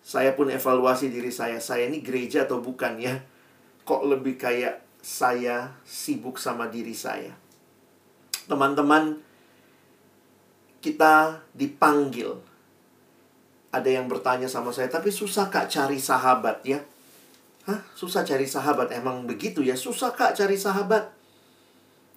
Saya 0.03 0.35
pun 0.35 0.51
evaluasi 0.51 1.07
diri 1.07 1.31
saya. 1.31 1.63
Saya 1.63 1.87
ini 1.87 2.03
gereja 2.03 2.43
atau 2.43 2.59
bukan 2.59 2.99
ya? 2.99 3.23
Kok 3.87 4.03
lebih 4.03 4.35
kayak 4.35 4.88
saya 4.99 5.73
sibuk 5.87 6.37
sama 6.37 6.67
diri 6.67 6.93
saya? 6.93 7.33
Teman-teman, 8.45 9.19
kita 10.79 11.43
dipanggil. 11.55 12.39
Ada 13.69 14.01
yang 14.01 14.09
bertanya 14.09 14.49
sama 14.49 14.73
saya, 14.73 14.89
tapi 14.89 15.13
susah 15.13 15.47
kak 15.53 15.69
cari 15.69 16.01
sahabat 16.01 16.65
ya? 16.65 16.81
Hah? 17.69 17.85
Susah 17.93 18.25
cari 18.25 18.49
sahabat? 18.49 18.89
Emang 18.89 19.29
begitu 19.29 19.61
ya? 19.61 19.77
Susah 19.77 20.09
kak 20.09 20.33
cari 20.33 20.57
sahabat? 20.57 21.13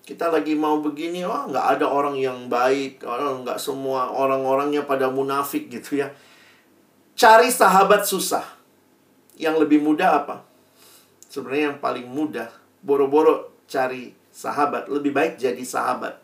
Kita 0.02 0.32
lagi 0.32 0.56
mau 0.56 0.80
begini, 0.80 1.22
oh 1.22 1.46
nggak 1.52 1.78
ada 1.78 1.86
orang 1.86 2.16
yang 2.18 2.48
baik, 2.48 3.04
orang 3.04 3.44
nggak 3.44 3.60
semua 3.60 4.10
orang-orangnya 4.10 4.82
pada 4.82 5.06
munafik 5.06 5.70
gitu 5.70 6.02
ya 6.02 6.10
Cari 7.12 7.52
sahabat 7.52 8.08
susah. 8.08 8.42
Yang 9.36 9.66
lebih 9.66 9.78
mudah 9.84 10.24
apa? 10.24 10.36
Sebenarnya 11.28 11.72
yang 11.72 11.80
paling 11.80 12.08
mudah, 12.08 12.50
boro-boro 12.82 13.64
cari 13.70 14.12
sahabat. 14.34 14.90
Lebih 14.90 15.14
baik 15.14 15.34
jadi 15.38 15.62
sahabat. 15.62 16.18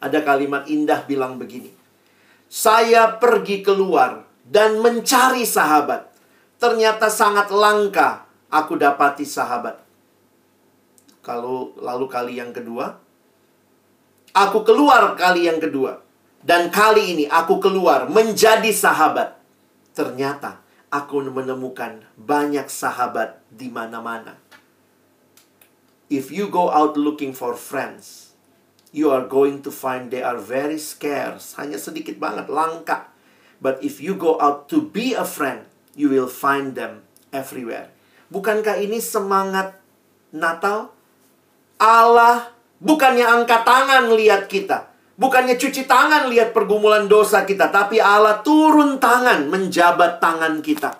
Ada 0.00 0.24
kalimat 0.24 0.66
indah 0.66 1.04
bilang 1.04 1.36
begini. 1.36 1.70
Saya 2.48 3.20
pergi 3.20 3.60
keluar 3.60 4.24
dan 4.48 4.80
mencari 4.80 5.44
sahabat. 5.44 6.08
Ternyata 6.58 7.12
sangat 7.12 7.52
langka 7.52 8.26
aku 8.48 8.74
dapati 8.80 9.28
sahabat. 9.28 9.84
Kalau 11.20 11.76
lalu 11.76 12.06
kali 12.08 12.40
yang 12.40 12.56
kedua, 12.56 12.96
aku 14.32 14.64
keluar 14.64 15.12
kali 15.12 15.44
yang 15.44 15.60
kedua. 15.60 16.00
Dan 16.38 16.70
kali 16.72 17.18
ini 17.18 17.24
aku 17.28 17.60
keluar 17.60 18.08
menjadi 18.08 18.70
sahabat. 18.70 19.36
Ternyata 19.92 20.62
aku 20.88 21.26
menemukan 21.28 22.00
banyak 22.16 22.70
sahabat 22.70 23.42
di 23.52 23.68
mana-mana. 23.68 24.38
If 26.08 26.32
you 26.32 26.48
go 26.48 26.72
out 26.72 26.96
looking 26.96 27.36
for 27.36 27.52
friends, 27.52 28.32
you 28.96 29.12
are 29.12 29.28
going 29.28 29.60
to 29.60 29.68
find 29.68 30.08
they 30.08 30.24
are 30.24 30.40
very 30.40 30.80
scarce. 30.80 31.52
Hanya 31.60 31.76
sedikit 31.76 32.16
banget, 32.16 32.48
langka. 32.48 33.12
But 33.60 33.84
if 33.84 34.00
you 34.00 34.16
go 34.16 34.40
out 34.40 34.72
to 34.72 34.80
be 34.80 35.12
a 35.12 35.28
friend, 35.28 35.68
you 35.92 36.08
will 36.08 36.30
find 36.30 36.72
them 36.72 37.04
everywhere. 37.28 37.92
Bukankah 38.32 38.80
ini 38.80 39.04
semangat 39.04 39.76
Natal? 40.32 40.96
Allah 41.76 42.56
bukannya 42.80 43.28
angkat 43.28 43.62
tangan 43.68 44.08
lihat 44.16 44.48
kita, 44.48 44.88
Bukannya 45.18 45.58
cuci 45.58 45.90
tangan 45.90 46.30
lihat 46.30 46.54
pergumulan 46.54 47.10
dosa 47.10 47.42
kita, 47.42 47.74
tapi 47.74 47.98
Allah 47.98 48.38
turun 48.46 49.02
tangan 49.02 49.50
menjabat 49.50 50.22
tangan 50.22 50.62
kita. 50.62 50.94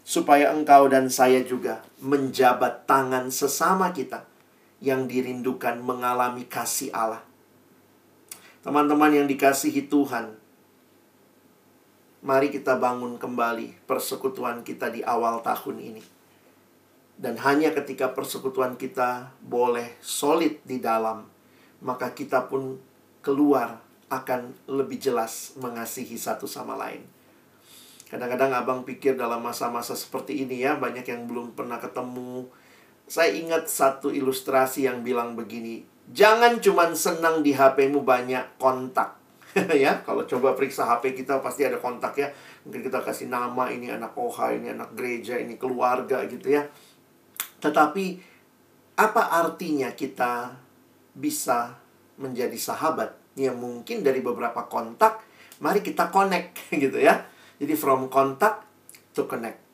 Supaya 0.00 0.56
engkau 0.56 0.88
dan 0.88 1.12
saya 1.12 1.44
juga 1.44 1.84
menjabat 2.00 2.88
tangan 2.88 3.28
sesama 3.28 3.92
kita 3.92 4.29
yang 4.80 5.04
dirindukan 5.04 5.78
mengalami 5.80 6.48
kasih 6.48 6.90
Allah. 6.96 7.22
Teman-teman 8.60 9.12
yang 9.12 9.28
dikasihi 9.28 9.88
Tuhan, 9.88 10.36
mari 12.20 12.52
kita 12.52 12.76
bangun 12.76 13.16
kembali 13.16 13.88
persekutuan 13.88 14.60
kita 14.64 14.92
di 14.92 15.00
awal 15.00 15.40
tahun 15.40 15.80
ini. 15.80 16.04
Dan 17.20 17.36
hanya 17.44 17.76
ketika 17.76 18.16
persekutuan 18.16 18.80
kita 18.80 19.36
boleh 19.44 20.00
solid 20.00 20.60
di 20.64 20.80
dalam, 20.80 21.28
maka 21.84 22.16
kita 22.16 22.48
pun 22.48 22.80
keluar 23.20 23.84
akan 24.08 24.56
lebih 24.64 24.96
jelas 24.96 25.56
mengasihi 25.60 26.16
satu 26.16 26.48
sama 26.48 26.76
lain. 26.80 27.04
Kadang-kadang 28.08 28.50
abang 28.56 28.80
pikir 28.82 29.14
dalam 29.14 29.38
masa-masa 29.38 29.94
seperti 29.94 30.42
ini 30.42 30.66
ya, 30.66 30.74
banyak 30.74 31.06
yang 31.06 31.30
belum 31.30 31.54
pernah 31.54 31.78
ketemu. 31.78 32.48
Saya 33.10 33.34
ingat 33.34 33.66
satu 33.66 34.14
ilustrasi 34.14 34.86
yang 34.86 35.02
bilang 35.02 35.34
begini, 35.34 35.82
jangan 36.14 36.62
cuma 36.62 36.86
senang 36.94 37.42
di 37.42 37.50
HP-mu 37.50 38.06
banyak 38.06 38.54
kontak. 38.54 39.18
ya, 39.74 39.98
kalau 40.06 40.22
coba 40.30 40.54
periksa 40.54 40.86
HP 40.86 41.18
kita 41.18 41.42
pasti 41.42 41.66
ada 41.66 41.82
kontak 41.82 42.14
ya. 42.14 42.30
Mungkin 42.62 42.86
kita 42.86 43.02
kasih 43.02 43.26
nama, 43.26 43.66
ini 43.66 43.90
anak 43.90 44.14
OHA, 44.14 44.54
ini 44.54 44.70
anak 44.70 44.94
gereja, 44.94 45.42
ini 45.42 45.58
keluarga 45.58 46.22
gitu 46.30 46.54
ya. 46.54 46.70
Tetapi, 47.58 48.30
apa 48.94 49.22
artinya 49.42 49.90
kita 49.90 50.54
bisa 51.16 51.74
menjadi 52.20 52.54
sahabat 52.54 53.16
yang 53.40 53.56
mungkin 53.56 54.04
dari 54.04 54.20
beberapa 54.20 54.68
kontak 54.68 55.24
mari 55.64 55.80
kita 55.80 56.12
connect 56.12 56.68
gitu 56.84 57.00
ya 57.00 57.24
jadi 57.56 57.72
from 57.76 58.12
contact 58.12 58.64
to 59.16 59.24
connect 59.24 59.69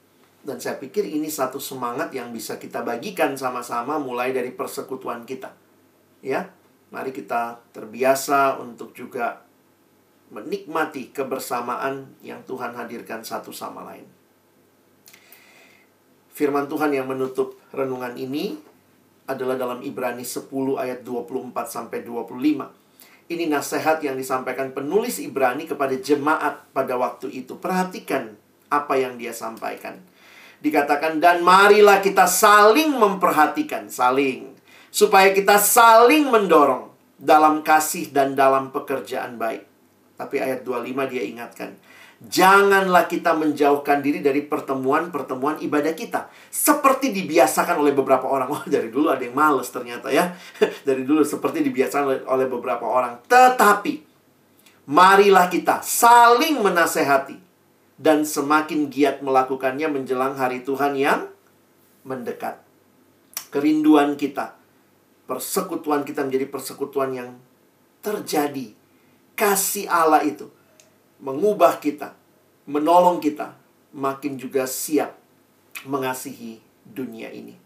Dan 0.46 0.62
saya 0.62 0.78
pikir 0.78 1.02
ini 1.02 1.26
satu 1.26 1.58
semangat 1.58 2.14
yang 2.14 2.30
bisa 2.30 2.54
kita 2.54 2.86
bagikan 2.86 3.34
sama-sama 3.34 3.98
mulai 3.98 4.30
dari 4.30 4.54
persekutuan 4.54 5.26
kita. 5.26 5.50
Ya, 6.22 6.54
mari 6.94 7.10
kita 7.10 7.58
terbiasa 7.74 8.62
untuk 8.62 8.94
juga 8.94 9.42
menikmati 10.30 11.10
kebersamaan 11.10 12.14
yang 12.22 12.46
Tuhan 12.46 12.78
hadirkan 12.78 13.26
satu 13.26 13.50
sama 13.50 13.82
lain. 13.90 14.06
Firman 16.30 16.70
Tuhan 16.70 16.94
yang 16.94 17.10
menutup 17.10 17.58
renungan 17.74 18.14
ini 18.14 18.54
adalah 19.26 19.58
dalam 19.58 19.82
Ibrani 19.82 20.22
10 20.22 20.46
ayat 20.78 21.02
24 21.02 21.50
sampai 21.66 22.06
25. 22.06 22.86
Ini 23.26 23.50
nasihat 23.50 23.98
yang 23.98 24.14
disampaikan 24.14 24.70
penulis 24.70 25.18
Ibrani 25.18 25.66
kepada 25.66 25.98
jemaat 25.98 26.70
pada 26.70 26.94
waktu 26.94 27.34
itu. 27.34 27.58
Perhatikan 27.58 28.38
apa 28.70 28.94
yang 28.94 29.18
dia 29.18 29.34
sampaikan. 29.34 29.98
Dikatakan 30.60 31.20
dan 31.20 31.44
marilah 31.44 32.00
kita 32.00 32.24
saling 32.24 32.96
memperhatikan, 32.96 33.92
saling 33.92 34.56
supaya 34.96 35.28
kita 35.36 35.60
saling 35.60 36.32
mendorong 36.32 36.88
dalam 37.20 37.60
kasih 37.60 38.08
dan 38.08 38.32
dalam 38.32 38.72
pekerjaan 38.72 39.36
baik. 39.36 39.68
Tapi 40.16 40.40
ayat 40.40 40.64
25 40.64 41.12
dia 41.12 41.22
ingatkan, 41.28 41.76
janganlah 42.24 43.04
kita 43.04 43.36
menjauhkan 43.36 44.00
diri 44.00 44.24
dari 44.24 44.40
pertemuan-pertemuan 44.40 45.60
ibadah 45.60 45.92
kita. 45.92 46.32
Seperti 46.48 47.12
dibiasakan 47.12 47.84
oleh 47.84 47.92
beberapa 47.92 48.24
orang. 48.24 48.48
Oh, 48.48 48.64
dari 48.64 48.88
dulu 48.88 49.12
ada 49.12 49.20
yang 49.20 49.36
males 49.36 49.68
ternyata 49.68 50.08
ya. 50.08 50.32
dari 50.88 51.04
dulu 51.04 51.20
seperti 51.20 51.60
dibiasakan 51.60 52.24
oleh 52.24 52.48
beberapa 52.48 52.88
orang. 52.88 53.20
Tetapi, 53.28 54.00
marilah 54.88 55.52
kita 55.52 55.84
saling 55.84 56.56
menasehati. 56.64 57.45
Dan 57.96 58.28
semakin 58.28 58.92
giat 58.92 59.24
melakukannya 59.24 59.88
menjelang 59.88 60.36
hari 60.36 60.60
Tuhan 60.60 60.96
yang 61.00 61.32
mendekat. 62.04 62.60
Kerinduan 63.48 64.20
kita, 64.20 64.52
persekutuan 65.24 66.04
kita 66.04 66.28
menjadi 66.28 66.46
persekutuan 66.52 67.10
yang 67.16 67.30
terjadi 68.04 68.76
kasih 69.36 69.88
Allah 69.88 70.24
itu 70.24 70.48
mengubah 71.20 71.78
kita, 71.80 72.16
menolong 72.68 73.20
kita, 73.20 73.56
makin 73.92 74.40
juga 74.40 74.68
siap 74.68 75.16
mengasihi 75.84 76.60
dunia 76.84 77.32
ini. 77.32 77.56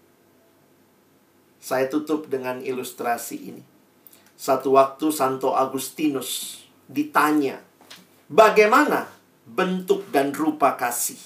Saya 1.61 1.87
tutup 1.87 2.26
dengan 2.26 2.62
ilustrasi 2.64 3.37
ini. 3.37 3.62
Satu 4.35 4.74
waktu 4.74 5.12
Santo 5.12 5.53
Agustinus 5.53 6.64
ditanya, 6.89 7.61
bagaimana 8.26 9.12
bentuk 9.55 10.07
dan 10.15 10.31
rupa 10.31 10.79
kasih? 10.79 11.19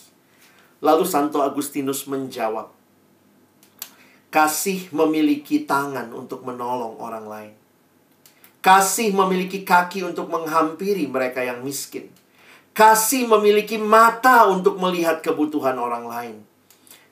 Lalu 0.84 1.04
Santo 1.08 1.40
Agustinus 1.40 2.04
menjawab, 2.04 2.68
kasih 4.28 4.90
memiliki 4.92 5.64
tangan 5.64 6.12
untuk 6.12 6.44
menolong 6.44 7.00
orang 7.00 7.26
lain. 7.28 7.54
Kasih 8.64 9.12
memiliki 9.12 9.60
kaki 9.60 10.04
untuk 10.04 10.32
menghampiri 10.32 11.04
mereka 11.04 11.44
yang 11.44 11.60
miskin. 11.60 12.08
Kasih 12.72 13.28
memiliki 13.28 13.76
mata 13.76 14.48
untuk 14.48 14.80
melihat 14.80 15.20
kebutuhan 15.20 15.76
orang 15.76 16.04
lain. 16.08 16.36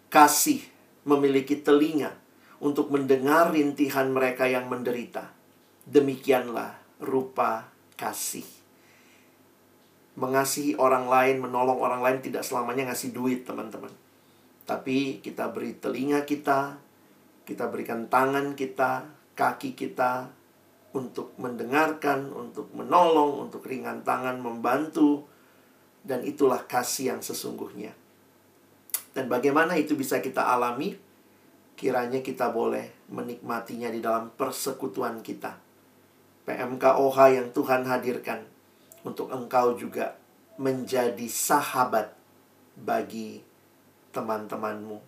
Kasih 0.09 0.65
memiliki 1.05 1.61
telinga 1.61 2.17
untuk 2.63 2.89
mendengar 2.95 3.53
rintihan 3.53 4.11
mereka 4.11 4.47
yang 4.47 4.71
menderita. 4.71 5.31
Demikianlah 5.87 6.79
rupa 7.03 7.69
kasih. 7.99 8.62
Mengasihi 10.13 10.77
orang 10.77 11.09
lain, 11.09 11.41
menolong 11.41 11.81
orang 11.81 12.05
lain 12.05 12.19
tidak 12.21 12.45
selamanya 12.45 12.93
ngasih 12.93 13.17
duit, 13.17 13.49
teman-teman. 13.49 13.91
Tapi 14.69 15.25
kita 15.25 15.49
beri 15.49 15.81
telinga 15.81 16.29
kita, 16.29 16.77
kita 17.49 17.65
berikan 17.73 18.07
tangan 18.13 18.53
kita, 18.53 19.09
kaki 19.33 19.73
kita, 19.73 20.29
untuk 20.93 21.33
mendengarkan, 21.41 22.29
untuk 22.29 22.69
menolong, 22.77 23.49
untuk 23.49 23.65
ringan 23.65 24.05
tangan 24.05 24.37
membantu, 24.37 25.25
dan 26.05 26.21
itulah 26.29 26.61
kasih 26.69 27.17
yang 27.17 27.21
sesungguhnya. 27.25 27.97
Dan 29.17 29.33
bagaimana 29.33 29.81
itu 29.81 29.97
bisa 29.97 30.21
kita 30.21 30.45
alami? 30.45 30.93
Kiranya 31.73 32.21
kita 32.21 32.53
boleh 32.53 33.09
menikmatinya 33.09 33.89
di 33.89 34.05
dalam 34.05 34.29
persekutuan 34.37 35.25
kita. 35.25 35.57
PMKOH 36.45 37.19
yang 37.33 37.49
Tuhan 37.57 37.89
hadirkan 37.89 38.52
untuk 39.03 39.31
engkau 39.31 39.75
juga 39.75 40.15
menjadi 40.59 41.27
sahabat 41.27 42.15
bagi 42.79 43.43
teman-temanmu, 44.15 44.99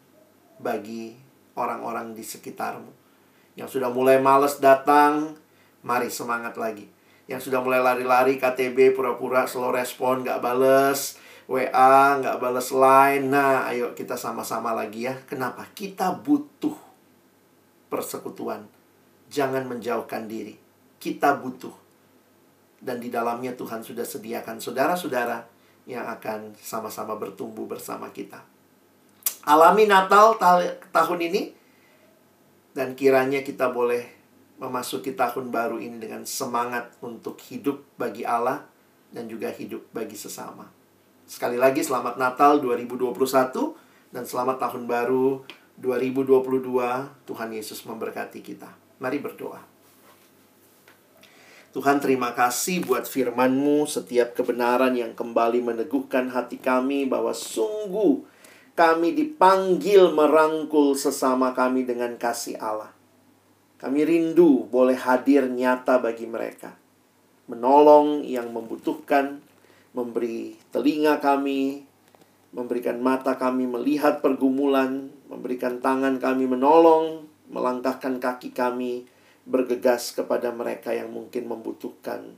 bagi 0.58 1.14
orang-orang 1.54 2.12
di 2.12 2.24
sekitarmu. 2.26 2.90
Yang 3.54 3.78
sudah 3.78 3.90
mulai 3.94 4.18
males 4.18 4.58
datang, 4.58 5.38
Mari 5.84 6.08
semangat 6.08 6.56
lagi. 6.56 6.88
Yang 7.28 7.48
sudah 7.48 7.60
mulai 7.60 7.80
lari-lari 7.80 8.40
KTB 8.40 8.96
pura-pura 8.96 9.44
slow 9.44 9.72
respon 9.72 10.24
gak 10.24 10.44
bales 10.44 11.16
WA 11.48 12.20
gak 12.20 12.36
bales 12.36 12.68
line 12.68 13.32
Nah 13.32 13.64
ayo 13.68 13.96
kita 13.96 14.16
sama-sama 14.16 14.76
lagi 14.76 15.08
ya 15.08 15.16
Kenapa? 15.24 15.64
Kita 15.72 16.12
butuh 16.20 16.76
persekutuan 17.88 18.68
Jangan 19.32 19.64
menjauhkan 19.64 20.28
diri 20.28 20.56
Kita 21.00 21.40
butuh 21.40 21.83
Dan 22.84 23.00
di 23.00 23.08
dalamnya 23.08 23.56
Tuhan 23.56 23.80
sudah 23.80 24.04
sediakan 24.04 24.60
saudara-saudara 24.60 25.40
Yang 25.88 26.06
akan 26.20 26.40
sama-sama 26.60 27.16
bertumbuh 27.16 27.64
bersama 27.64 28.12
kita 28.12 28.44
Alami 29.48 29.88
Natal 29.88 30.36
tahun 30.92 31.18
ini 31.32 31.42
Dan 32.76 32.92
kiranya 32.92 33.40
kita 33.40 33.72
boleh 33.72 34.14
memasuki 34.58 35.12
tahun 35.14 35.50
baru 35.50 35.82
ini 35.82 35.98
dengan 35.98 36.22
semangat 36.22 36.94
untuk 37.02 37.40
hidup 37.50 37.82
bagi 37.98 38.22
Allah 38.22 38.62
dan 39.10 39.26
juga 39.26 39.50
hidup 39.50 39.86
bagi 39.90 40.14
sesama. 40.14 40.66
Sekali 41.24 41.58
lagi 41.58 41.82
selamat 41.82 42.18
Natal 42.20 42.62
2021 42.62 43.14
dan 44.14 44.24
selamat 44.26 44.56
tahun 44.62 44.84
baru 44.86 45.42
2022. 45.78 47.26
Tuhan 47.26 47.50
Yesus 47.50 47.82
memberkati 47.86 48.40
kita. 48.44 48.70
Mari 49.02 49.18
berdoa. 49.18 49.73
Tuhan 51.74 51.98
terima 51.98 52.38
kasih 52.38 52.86
buat 52.86 53.02
firman-Mu 53.02 53.90
setiap 53.90 54.38
kebenaran 54.38 54.94
yang 54.94 55.10
kembali 55.10 55.58
meneguhkan 55.58 56.30
hati 56.30 56.62
kami 56.62 57.02
bahwa 57.02 57.34
sungguh 57.34 58.22
kami 58.78 59.10
dipanggil 59.10 60.14
merangkul 60.14 60.94
sesama 60.94 61.50
kami 61.50 61.82
dengan 61.82 62.14
kasih 62.14 62.62
Allah. 62.62 62.94
Kami 63.82 64.06
rindu 64.06 64.70
boleh 64.70 64.94
hadir 64.94 65.50
nyata 65.50 65.98
bagi 65.98 66.30
mereka. 66.30 66.78
Menolong 67.50 68.22
yang 68.22 68.54
membutuhkan, 68.54 69.42
memberi 69.98 70.54
telinga 70.70 71.18
kami, 71.18 71.82
memberikan 72.54 73.02
mata 73.02 73.34
kami 73.34 73.66
melihat 73.66 74.22
pergumulan, 74.22 75.10
memberikan 75.26 75.82
tangan 75.82 76.22
kami 76.22 76.46
menolong, 76.46 77.26
melangkahkan 77.50 78.22
kaki 78.22 78.54
kami 78.54 79.10
bergegas 79.44 80.16
kepada 80.16 80.48
mereka 80.52 80.92
yang 80.92 81.12
mungkin 81.12 81.48
membutuhkan 81.48 82.32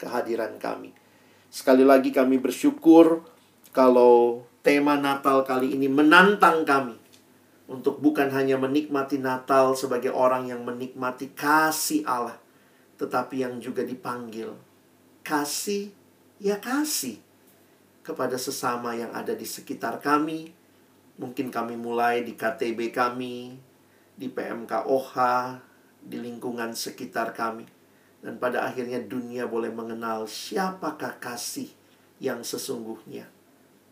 kehadiran 0.00 0.56
kami. 0.56 0.92
Sekali 1.52 1.84
lagi 1.84 2.12
kami 2.12 2.40
bersyukur 2.40 3.24
kalau 3.72 4.44
tema 4.64 4.96
Natal 4.96 5.44
kali 5.44 5.76
ini 5.76 5.86
menantang 5.86 6.64
kami 6.64 6.96
untuk 7.66 7.98
bukan 8.00 8.30
hanya 8.32 8.56
menikmati 8.56 9.20
Natal 9.20 9.76
sebagai 9.76 10.14
orang 10.14 10.48
yang 10.48 10.62
menikmati 10.62 11.34
kasih 11.34 12.06
Allah, 12.06 12.38
tetapi 12.96 13.42
yang 13.44 13.58
juga 13.60 13.82
dipanggil 13.82 14.54
kasih, 15.26 15.90
ya 16.38 16.62
kasih 16.62 17.18
kepada 18.06 18.38
sesama 18.38 18.94
yang 18.94 19.10
ada 19.10 19.34
di 19.34 19.42
sekitar 19.42 19.98
kami. 19.98 20.54
Mungkin 21.18 21.50
kami 21.50 21.74
mulai 21.74 22.22
di 22.22 22.38
KTB 22.38 22.94
kami, 22.94 23.58
di 24.14 24.28
PMK 24.30 24.86
OH, 24.86 25.12
di 26.06 26.22
lingkungan 26.22 26.72
sekitar 26.72 27.34
kami. 27.34 27.66
Dan 28.22 28.38
pada 28.38 28.62
akhirnya 28.64 29.02
dunia 29.02 29.50
boleh 29.50 29.74
mengenal 29.74 30.30
siapakah 30.30 31.18
kasih 31.18 31.68
yang 32.22 32.40
sesungguhnya 32.46 33.36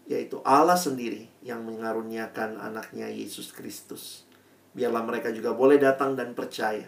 yaitu 0.04 0.40
Allah 0.44 0.76
sendiri 0.76 1.28
yang 1.40 1.64
mengaruniakan 1.64 2.60
anaknya 2.60 3.08
Yesus 3.08 3.52
Kristus. 3.56 4.28
Biarlah 4.76 5.00
mereka 5.00 5.32
juga 5.32 5.56
boleh 5.56 5.80
datang 5.80 6.12
dan 6.12 6.36
percaya 6.36 6.84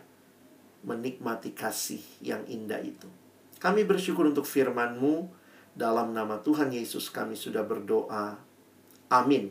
menikmati 0.84 1.56
kasih 1.56 2.02
yang 2.20 2.44
indah 2.44 2.78
itu. 2.84 3.08
Kami 3.56 3.88
bersyukur 3.88 4.28
untuk 4.28 4.44
firman-Mu 4.44 5.32
dalam 5.72 6.12
nama 6.12 6.36
Tuhan 6.44 6.68
Yesus 6.68 7.08
kami 7.08 7.34
sudah 7.38 7.64
berdoa. 7.64 8.36
Amin. 9.08 9.48